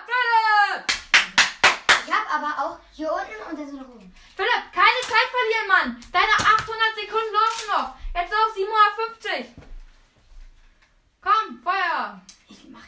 [0.06, 0.86] Philipp!
[2.06, 4.14] Ich habe aber auch hier unten und dann so nach oben.
[4.34, 6.00] Philipp, keine Zeit verlieren, Mann!
[6.10, 7.94] Deine 800 Sekunden laufen noch!
[8.14, 9.67] Jetzt noch 750!
[11.28, 12.20] Komm, Feuer!
[12.48, 12.86] Ich mache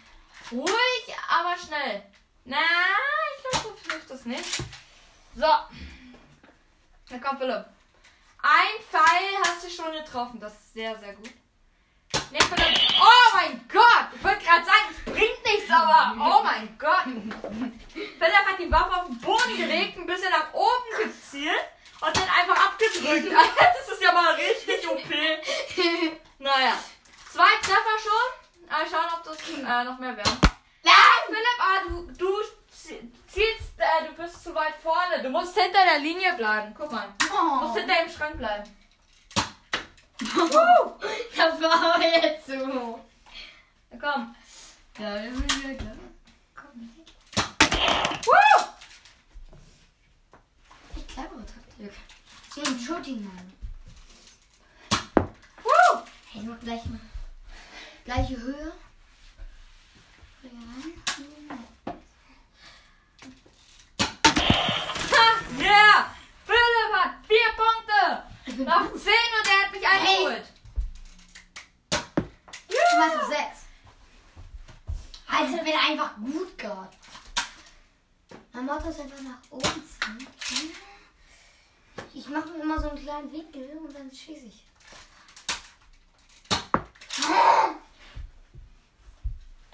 [0.50, 2.02] Ruhig, aber schnell.
[2.44, 4.62] Na, ich glaube, so hilft das nicht.
[5.36, 5.46] So.
[7.10, 7.66] Na komm, Philipp.
[8.42, 10.40] Ein Pfeil hast du schon getroffen.
[10.40, 11.30] Das ist sehr, sehr gut.
[12.30, 12.78] Nee, Philipp.
[12.98, 14.08] Oh mein Gott!
[14.14, 17.04] Ich wollte gerade sagen, es bringt nichts, aber oh mein Gott!
[17.92, 21.60] Philipp hat die Waffe auf den Boden gelegt, ein bisschen nach oben gezielt
[22.00, 23.30] und dann einfach abgedrückt.
[23.58, 26.18] Das ist ja mal richtig OP.
[26.38, 26.78] Naja.
[27.32, 28.68] Zwei Treffer schon.
[28.68, 30.38] Mal schauen, ob das äh, noch mehr werden.
[30.82, 30.94] Nein!
[31.26, 32.36] Philipp, ah, du, du
[32.72, 35.22] zie- zielst, äh, du bist zu weit vorne.
[35.22, 36.74] Du musst hinter der Linie bleiben.
[36.76, 37.08] Guck mal.
[37.18, 38.76] Du musst Oh, hinter dem Schrank bleiben.
[40.18, 43.00] das war aber jetzt so.
[43.90, 44.36] Na, komm.
[44.98, 45.96] Ja, das ist ja klar.
[46.54, 46.90] Komm,
[48.26, 48.66] Woo!
[50.96, 51.92] ich clevere Taktik.
[52.54, 53.52] So ein Shooting, Mann.
[55.64, 56.02] Woo!
[56.32, 57.00] Hey, nur gleich mal.
[58.04, 58.72] Gleiche Höhe.
[60.40, 61.58] Bring rein.
[65.12, 65.24] Ha,
[65.58, 66.10] yeah!
[66.46, 68.22] Philipp hat vier Punkte.
[68.46, 69.02] Ich bin Noch gut.
[69.02, 70.44] zehn und er hat mich eingeholt.
[72.68, 73.60] Du warst auf sechs.
[75.70, 76.90] bin einfach gut gerade.
[78.52, 79.82] Mein Motto ist einfach nach oben
[80.40, 80.72] ziehen.
[82.12, 84.64] Ich mache mir immer so einen kleinen Winkel und dann schieße ich.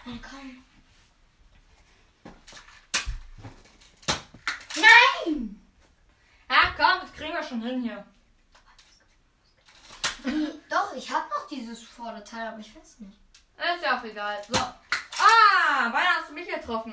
[0.04, 0.64] Nein, komm.
[4.76, 5.60] Nein!
[6.50, 8.04] Ja, komm, das kriegen wir schon hin hier.
[10.68, 11.48] Doch, ich habe noch
[12.26, 13.18] Vorderteil, aber ich weiß nicht.
[13.56, 14.42] Ist ja auch egal.
[14.48, 14.58] So.
[14.58, 16.92] Ah, beinahe hast du mich getroffen.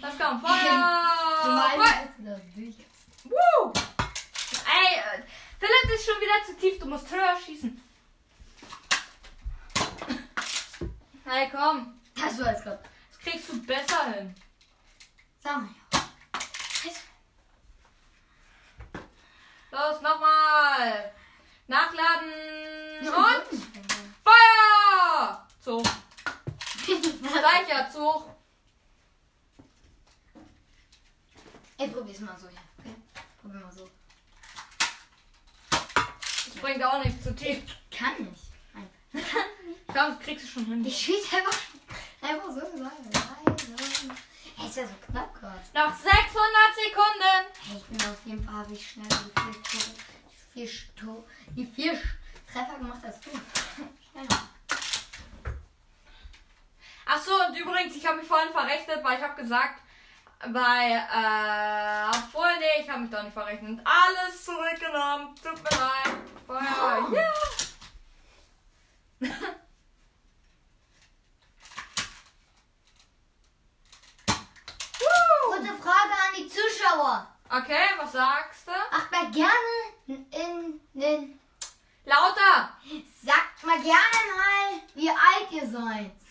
[0.00, 0.40] Was kommt?
[0.40, 1.42] Feuer!
[1.42, 2.08] Feuer!
[2.18, 2.74] du.
[3.24, 3.72] Woo!
[4.66, 5.22] Ey, äh,
[5.58, 6.78] Philipp ist schon wieder zu tief.
[6.78, 7.80] Du musst höher schießen.
[11.24, 12.00] Hey, komm.
[12.14, 12.82] Das war jetzt gerade.
[13.10, 14.34] Das kriegst du besser hin.
[15.40, 15.68] Sag mal.
[19.70, 21.12] Los, nochmal.
[21.66, 22.28] Nachladen.
[23.08, 23.71] Und!
[25.62, 25.84] Zug.
[26.86, 28.28] Gleicher Zug.
[31.78, 32.58] Ey, probier's mal so hier.
[32.78, 32.94] Okay?
[33.40, 33.88] Probier mal so.
[35.70, 37.62] Das bringt auch nichts zu tief.
[37.90, 38.42] Kann nicht.
[39.86, 40.84] Komm, das kriegst du schon hin.
[40.86, 41.58] Ich schieße einfach,
[42.22, 44.16] einfach so rein.
[44.58, 45.60] Ey, ist ja so knapp gerade.
[45.74, 46.12] Noch 600
[46.74, 47.44] Sekunden.
[47.68, 51.24] Hey, ich bin auf jeden Fall, habe ich schnell die vier, Tore-
[51.56, 51.94] die vier
[52.52, 53.30] Treffer gemacht als du.
[54.12, 54.48] Schneller.
[57.14, 59.82] Ach so, und übrigens, ich habe mich vorhin verrechnet, weil ich habe gesagt,
[60.50, 63.80] bei, äh, obwohl, nee, ich habe mich doch nicht verrechnet.
[63.84, 65.34] Alles zurückgenommen.
[65.34, 66.16] Tut mir leid.
[66.46, 67.08] Feuer.
[67.10, 67.14] Oh.
[67.14, 67.32] Ja.
[75.44, 77.28] Kurze Frage an die Zuschauer.
[77.50, 78.72] Okay, was sagst du?
[78.90, 81.38] Macht mal gerne in den.
[82.06, 82.72] Lauter.
[83.22, 86.21] Sagt mal gerne mal, wie alt ihr seid.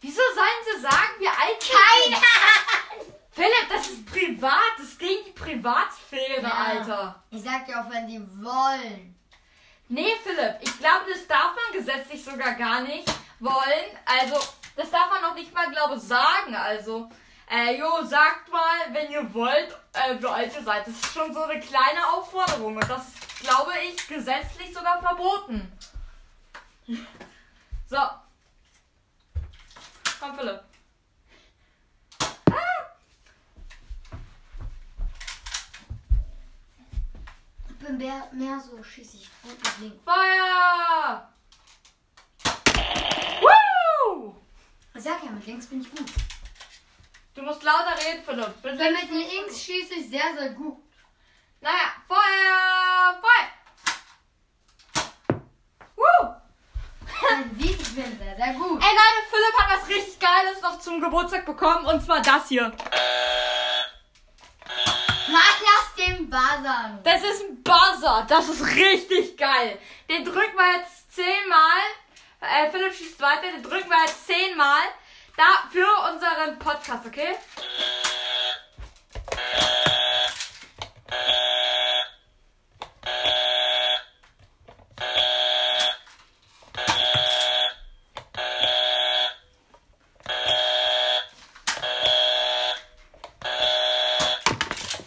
[0.00, 3.14] Wieso sollen sie sagen, wie alt sie Keine sind?
[3.32, 4.72] Philipp, das ist privat.
[4.78, 6.50] Das ist gegen die Privatsphäre, Ja.
[6.50, 7.22] Alter.
[7.30, 9.14] Ich sag ja auch, wenn die wollen.
[9.88, 13.08] Nee, Philipp, ich glaube, das darf man gesetzlich sogar gar nicht
[13.40, 13.98] wollen.
[14.04, 14.36] Also,
[14.76, 16.54] das darf man noch nicht mal, glaube ich, sagen.
[16.54, 17.08] Also,
[17.50, 20.86] äh, jo, sagt mal, wenn ihr wollt, äh, wie alt ihr seid.
[20.86, 22.76] Das ist schon so eine kleine Aufforderung.
[22.76, 25.72] Und das ist, glaube ich, gesetzlich sogar verboten.
[27.88, 27.98] So.
[30.20, 30.60] Komm, Philipp.
[37.68, 40.04] Ich bin mehr, mehr so schieße ich und mit links.
[40.04, 41.32] Feuer!
[43.40, 44.34] Woo!
[44.94, 46.10] Ich sag ja, mit links bin ich gut.
[47.34, 48.64] Du musst lauter reden, Philipp.
[48.64, 50.82] Mit links mit links schieße ich sehr, sehr gut.
[51.60, 53.22] Naja, Feuer!
[53.22, 53.48] Feuer!
[55.94, 56.34] Woo!
[57.12, 58.82] Ich bin sehr, sehr gut.
[58.82, 62.72] Ey Leute, Philipp hat was richtig Geiles noch zum Geburtstag bekommen und zwar das hier.
[65.28, 67.00] Nein, lass den Basan.
[67.02, 68.24] Das ist ein Buzzer.
[68.28, 69.78] Das ist richtig geil.
[70.08, 71.82] Den drücken wir jetzt zehnmal.
[72.40, 73.50] Äh, Philipp schießt weiter.
[73.52, 74.82] Den drücken wir jetzt zehnmal.
[75.36, 77.36] Da für unseren Podcast, okay?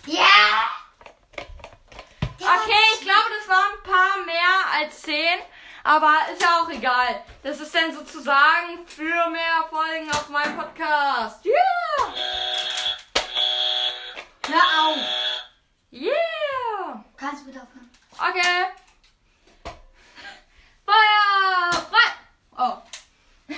[0.06, 0.70] Ja!
[2.40, 5.40] Der war Okay, ich glaube, das waren ein paar mehr als zehn.
[5.92, 7.22] Aber ist ja auch egal.
[7.44, 11.46] Das ist dann sozusagen für mehr Folgen auf meinem Podcast.
[11.46, 12.14] Yeah!
[14.48, 14.98] Hör auf.
[15.92, 17.04] Yeah!
[17.18, 17.92] Kannst du bitte aufhören?
[18.18, 18.68] Okay.
[20.86, 21.72] Feuer!
[21.90, 22.12] Frei!
[22.58, 23.54] Oh.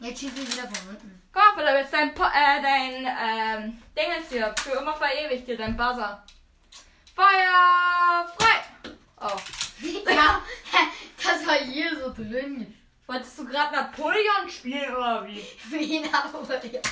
[0.00, 1.22] Jetzt schieße ich wieder von unten.
[1.32, 4.52] Komm, Philipp, jetzt dein, Po- äh, dein, ähm, Dingens hier.
[4.58, 6.24] Für immer verewigt hier, dein Buzzer.
[7.14, 8.26] Feuer!
[8.36, 8.94] Frei!
[9.20, 9.36] Oh.
[10.08, 10.40] Ja,
[11.26, 12.74] das war hier so drin.
[13.06, 15.44] Wolltest du gerade Napoleon spielen oder wie?
[15.70, 16.82] Wie Napoleon.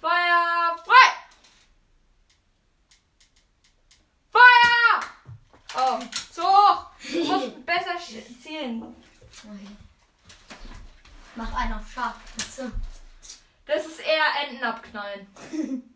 [0.00, 0.76] Feuer!
[0.84, 1.12] Frei!
[4.32, 5.00] Feuer!
[5.76, 6.00] Oh,
[6.32, 6.86] zu hoch!
[7.10, 7.96] Du musst besser
[8.42, 8.82] zielen.
[8.82, 9.76] Okay.
[11.36, 12.72] Mach einen auf scharf, bitte.
[13.66, 15.26] Das ist eher Enten abknallen.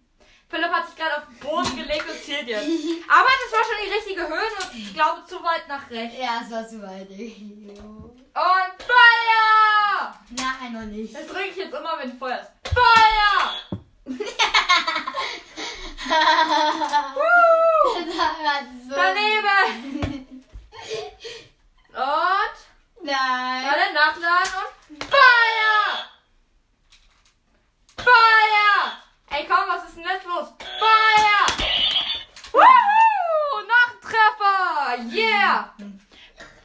[0.55, 2.63] Philipp hat sich gerade auf den Boden gelegt und zielt jetzt.
[3.09, 6.17] Aber das war schon die richtige Höhe und ich glaube zu weit nach rechts.
[6.17, 7.09] Ja, es war zu weit.
[8.37, 10.15] Und Feuer!
[10.31, 11.15] Nein, noch nicht.
[11.15, 12.51] Das drücke ich jetzt immer, wenn Feuer ist.
[12.73, 13.53] Feuer!
[18.89, 20.27] So Daneben!
[21.95, 22.57] Und
[23.03, 23.65] Nein.
[23.65, 24.53] alle nachladen
[24.91, 25.35] und Feuer!
[29.43, 30.49] Komm, was ist denn jetzt los?
[30.79, 31.47] Feuer!
[32.53, 33.67] Woohoo!
[33.67, 35.03] Noch ein Treffer!
[35.13, 35.75] Yeah!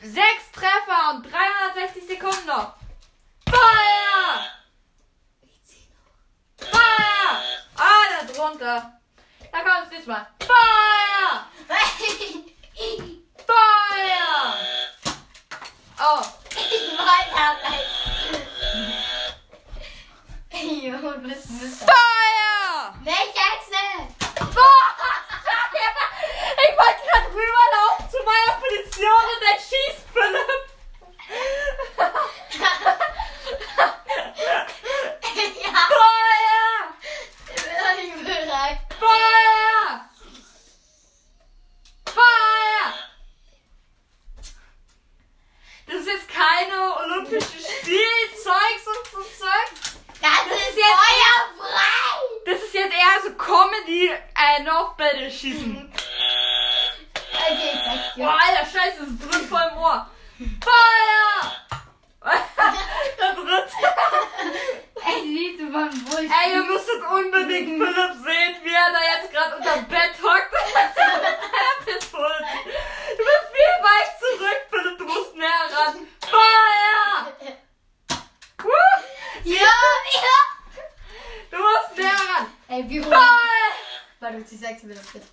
[0.02, 2.76] Sechs Treffer und 360 Sekunden noch.
[3.50, 4.46] Feuer!
[6.60, 7.42] Feuer!
[7.76, 9.00] Ah, da drunter.
[9.52, 10.28] Da kommt es diesmal.
[10.46, 11.48] Feuer!
[13.48, 14.58] Feuer!
[16.02, 16.22] Oh,
[20.52, 22.49] Jo, bist du Feuer!
[23.04, 23.44] Welche
[24.54, 24.88] Boah!
[26.62, 30.64] Ich wollte gerade rüberlaufen zu meiner Position und dann schießt Philipp.
[35.64, 36.76] Ja, Feuer!
[37.56, 38.80] ich bin noch nicht bereit.
[39.00, 40.10] Feuer!
[42.14, 42.86] Feuer!
[45.88, 49.70] Das ist jetzt keine olympische Spielzeugs und so Zeug.
[50.22, 52.16] Das, ist ist jetzt- feuerfrei.
[52.46, 55.94] Das ist jetzt eher so Comedy, äh, noch Battle schießen.
[57.32, 58.26] Okay, ich zeig's dir.
[58.26, 60.10] Boah, alter Scheiße, das ist drin voll im Ohr.
[60.64, 61.56] Feuer!
[63.18, 63.64] da drin.
[65.06, 66.20] Ey, siehst du beim Bull.
[66.30, 70.52] Ey, ihr müsstet unbedingt Philipp sehen, wie er da jetzt gerade unter dem Bett hockt.
[70.76, 72.40] Der Pistole.
[73.18, 74.98] Du bist viel weit zurück, Philipp.
[74.98, 76.08] Du musst näher ran.
[76.30, 77.56] Feuer!
[78.64, 78.72] Woo!
[79.46, 79.56] Ja,
[80.14, 80.40] ja.
[81.52, 82.54] Du musst näher ran.
[82.68, 83.10] Ey, wie hoch?
[83.10, 83.72] Feuer!
[84.20, 85.26] Warte, ich zeig's mir das bitte.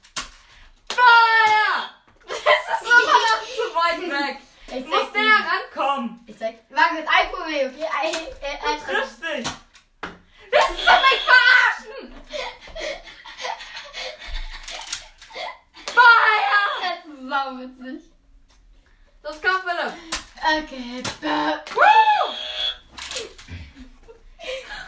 [0.94, 1.90] Feuer!
[2.26, 4.00] Das ist immer noch zu weit
[4.30, 4.36] weg.
[4.68, 5.46] Ich Du musst zeig's näher dir.
[5.86, 6.24] rankommen.
[6.26, 6.58] Ich zeig.
[6.70, 7.88] Warte, mit ein Problem, okay?
[8.02, 9.46] Ein, äh, Du ein, triffst dich.
[10.50, 12.14] Willst du mich verarschen?
[15.94, 16.70] Feuer!
[16.82, 18.00] Das ist sauwitzig.
[19.22, 19.94] Das kommt, Philipp.
[20.42, 21.02] Okay.
[21.20, 21.54] Bäh.
[21.74, 22.34] Woo!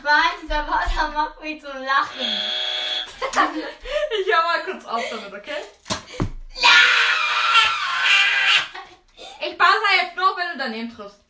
[0.03, 2.41] Mann, dieser Wasser macht mich zum Lachen.
[4.21, 5.63] Ich hör mal kurz auf damit, okay?
[9.41, 11.21] Ich buzzer jetzt nur, wenn du daneben triffst.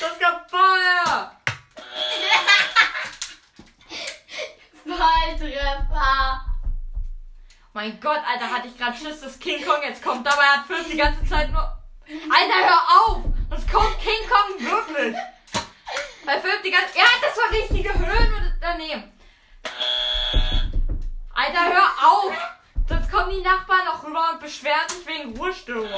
[0.00, 1.32] das kommt Feuer!
[4.84, 6.44] Volltreffer.
[7.76, 10.26] Mein Gott, Alter, hatte ich gerade Schiss, dass King Kong jetzt kommt.
[10.26, 11.60] Dabei hat Philipp die ganze Zeit nur...
[11.60, 13.24] Alter, hör auf!
[13.50, 15.14] Das kommt King Kong wirklich!
[16.24, 16.96] Weil Philipp die ganze...
[16.96, 19.12] Ja, das war richtige Höhen und daneben.
[21.34, 22.34] Alter, hör auf!
[22.88, 25.90] Sonst kommen die Nachbarn noch rüber und beschweren sich wegen Ruhestörung.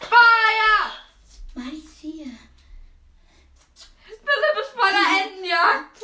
[0.00, 0.92] Feuer!
[1.54, 2.30] Mann, ich sehe.
[4.04, 5.98] Philipp ist voller Entenjagd!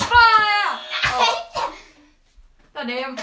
[0.00, 0.80] Feuer!
[1.18, 1.42] Oh.
[2.84, 3.16] Daneben.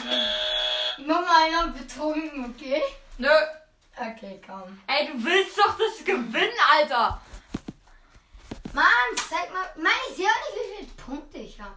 [0.97, 2.81] Ich mach mal noch betrunken, okay?
[3.17, 3.27] Nö.
[3.93, 4.79] Okay, komm.
[4.87, 7.21] Ey, du willst doch das gewinnen, Alter!
[8.71, 8.85] Mann,
[9.29, 9.69] zeig mal.
[9.75, 11.75] Mann, ich sehe auch nicht, wie viele Punkte ich hab.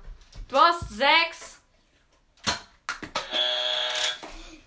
[0.49, 1.59] Du hast sechs.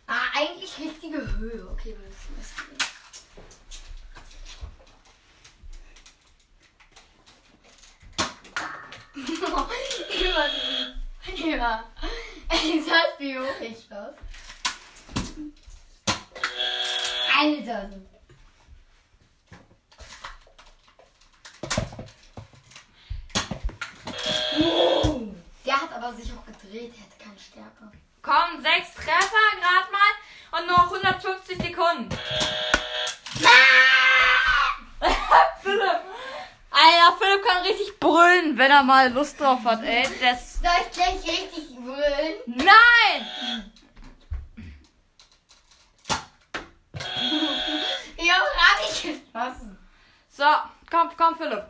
[0.07, 1.69] Ah, eigentlich richtige Höhe.
[1.71, 2.75] Okay, wir müssen das gehen.
[11.55, 11.83] Über.
[12.55, 12.75] Über.
[12.75, 14.15] Ich sag, wie hoch ich das.
[17.37, 17.89] Alter.
[25.65, 27.91] Der hat aber sich auch gedreht, der hatte keine Stärke.
[28.21, 32.09] Komm, sechs Treffer gerade mal und noch 150 Sekunden.
[35.61, 36.01] Philipp.
[36.71, 40.07] Alter, Philipp kann richtig brüllen, wenn er mal Lust drauf hat, ey.
[40.21, 40.59] Das.
[40.59, 42.35] Soll ich gleich richtig brüllen?
[42.45, 43.71] Nein!
[48.17, 49.77] Ich hab gerade nicht geschossen.
[50.29, 50.45] So,
[50.89, 51.65] komm, komm, Philipp.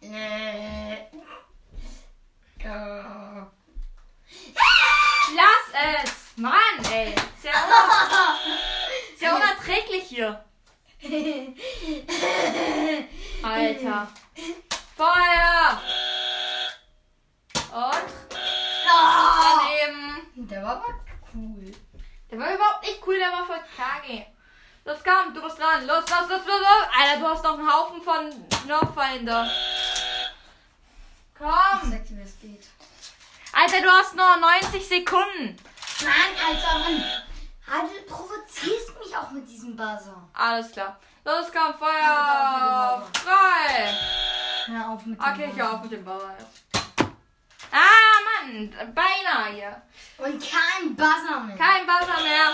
[0.00, 1.06] Nee.
[5.36, 5.66] Lass
[6.04, 6.36] es!
[6.36, 7.15] Mann, ey.
[7.46, 8.38] Ja,
[9.14, 10.44] ist ja unerträglich hier.
[13.42, 14.08] Alter.
[14.96, 15.80] Feuer!
[17.70, 18.08] Und
[18.84, 20.48] daneben.
[20.48, 20.94] Der war aber
[21.34, 21.72] cool.
[22.32, 24.26] Der war überhaupt nicht cool, der war voll kage.
[24.84, 25.86] Los, komm, du bist dran.
[25.86, 26.88] Los, los, los, los, los.
[26.98, 28.28] Alter, du hast noch einen Haufen von
[28.66, 29.46] Nerfallen da.
[29.46, 29.52] Ich
[31.38, 31.90] Komm.
[31.92, 32.66] sag dir, wie es geht.
[33.52, 35.56] Alter, du hast nur 90 Sekunden.
[36.02, 37.04] Mann, Alter, Mann.
[37.68, 40.22] Ah, du provozierst mich auch mit diesem Buzzer.
[40.34, 40.98] Alles klar.
[41.24, 43.06] Los, komm, Ja, Feuer.
[43.10, 43.94] bitte Frei.
[44.66, 45.62] Hör auf mit dem Okay, ich Buzzer.
[45.64, 46.04] hör auf mit dem
[46.38, 46.64] jetzt.
[47.72, 49.82] Ah, Mann, Mann, beinahe hier.
[50.18, 51.56] Und kein Buzzer mehr.
[51.56, 52.52] Kein Buzzer mehr.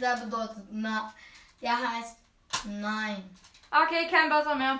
[0.00, 1.12] Der bedeutet na.
[1.60, 2.16] Der heißt
[2.64, 3.36] nein.
[3.70, 4.78] Okay, kein Buzzer mehr.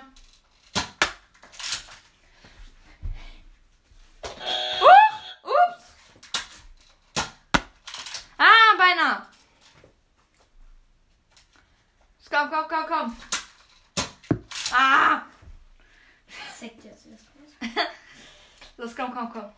[8.89, 9.27] Beinahe.
[12.29, 13.17] Komm, komm, komm, komm.
[14.71, 15.25] Ah.
[16.59, 17.87] Dir jetzt erst was.
[18.77, 19.51] Los, komm, komm, komm.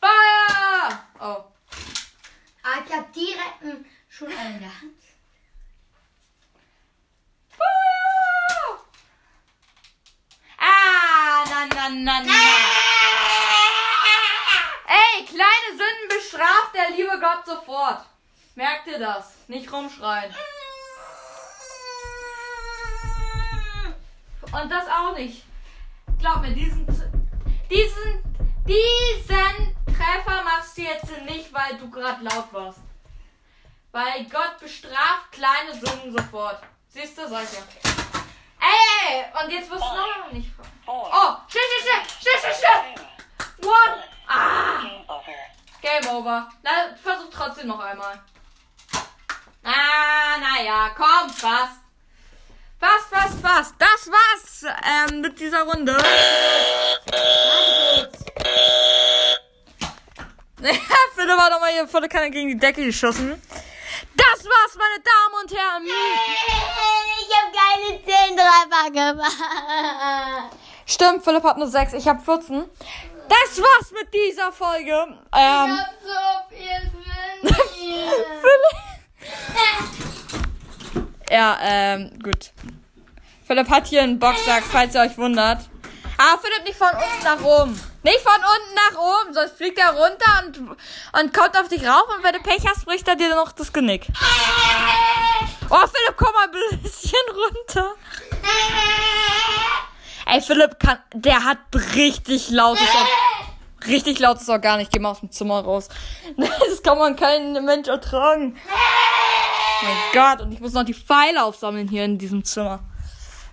[0.00, 1.06] Feuer!
[1.20, 1.44] Oh.
[2.62, 5.02] Ah, ich hab direkt einen schon einen in der Hand.
[7.56, 8.84] Feuer!
[10.58, 12.85] Ah, na, na, na, na.
[15.26, 18.04] Kleine Sünden bestraft der liebe Gott sofort.
[18.54, 19.34] Merkt ihr das?
[19.48, 20.34] Nicht rumschreien.
[24.52, 25.42] Und das auch nicht.
[26.18, 26.86] Glaub mir, diesen,
[27.68, 28.22] diesen,
[28.66, 32.78] diesen Treffer machst du jetzt nicht, weil du gerade laut warst.
[33.90, 36.62] Weil Gott bestraft kleine Sünden sofort.
[36.88, 37.56] Siehst du, solche.
[38.60, 40.50] Ey, und jetzt wirst du noch nicht.
[40.86, 43.06] Oh, shit, shit, shit, shit, shit, shit.
[43.60, 43.68] Two.
[43.68, 44.15] One.
[44.28, 45.34] Ah, Game over.
[45.82, 46.48] Game over.
[46.62, 46.70] Na,
[47.02, 48.20] versuch trotzdem noch einmal.
[49.62, 51.80] Ah, naja, komm, fast.
[52.78, 53.74] Fast, fast, fast.
[53.78, 55.96] Das war's ähm, mit dieser Runde.
[61.14, 63.40] Philipp hat nochmal hier volle Kanne gegen die Decke geschossen.
[64.16, 65.84] Das war's, meine Damen und Herren.
[65.84, 70.56] Ich hab keine 10 Treffer gemacht.
[70.86, 72.64] Stimmt, Philipp hat nur 6, ich habe 14.
[73.28, 74.92] Das war's mit dieser Folge.
[75.34, 76.90] Ähm, hab so viel.
[77.42, 78.76] Philipp.
[81.28, 82.52] Ja, ähm, gut.
[83.46, 85.58] Philipp hat hier einen Boxsack, falls ihr euch wundert.
[86.18, 87.80] Ah, Philipp, nicht von unten nach oben.
[88.04, 92.04] Nicht von unten nach oben, sonst fliegt er runter und, und kommt auf dich rauf
[92.16, 94.06] und wenn du Pech hast, bricht er dir noch das Genick.
[95.68, 97.94] Oh, Philipp, komm mal ein bisschen runter.
[100.26, 101.58] Ey, Philipp kann, der hat
[101.94, 104.80] richtig lautes, Or- richtig lautes Organ.
[104.80, 105.88] Ich geh mal aus dem Zimmer raus.
[106.36, 108.56] Das kann man kein Mensch ertragen.
[109.82, 112.80] Mein Gott, und ich muss noch die Pfeile aufsammeln hier in diesem Zimmer.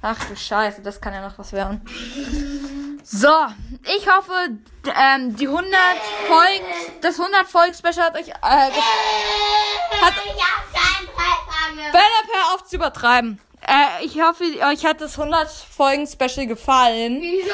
[0.01, 1.81] Ach du Scheiße, das kann ja noch was werden.
[3.03, 3.27] So,
[3.97, 4.33] ich hoffe,
[4.95, 5.71] ähm, die 100
[6.27, 6.65] Folgen,
[7.01, 8.73] das 100 Folgen Special hat euch, äh, hat,
[10.01, 11.91] keinen.
[11.91, 13.39] Philipp, hör auf zu übertreiben.
[13.67, 17.21] Äh, ich hoffe, euch hat das 100 Folgen Special gefallen.
[17.21, 17.53] Wieso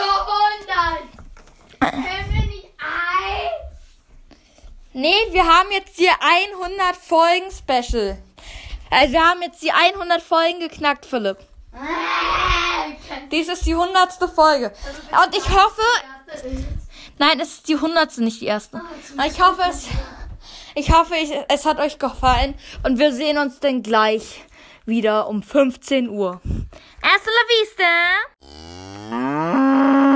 [1.80, 1.94] 100?
[1.94, 3.50] Können wir nicht ein?
[4.94, 8.18] Nee, wir haben jetzt hier 100 Folgen Special.
[8.90, 11.38] Also wir haben jetzt die 100 Folgen geknackt, Philipp.
[13.32, 14.14] Dies ist die 100.
[14.34, 14.74] Folge.
[15.24, 15.82] Und ich hoffe,
[17.20, 18.18] nein, es ist die 100.
[18.18, 18.82] nicht die erste.
[19.16, 19.86] Aber Ich hoffe, es,
[20.74, 21.14] ich hoffe,
[21.48, 24.42] es hat euch gefallen und wir sehen uns dann gleich
[24.90, 26.42] wieder um 15 Uhr.
[27.02, 27.84] Hasta la vista!
[29.12, 30.09] Ah.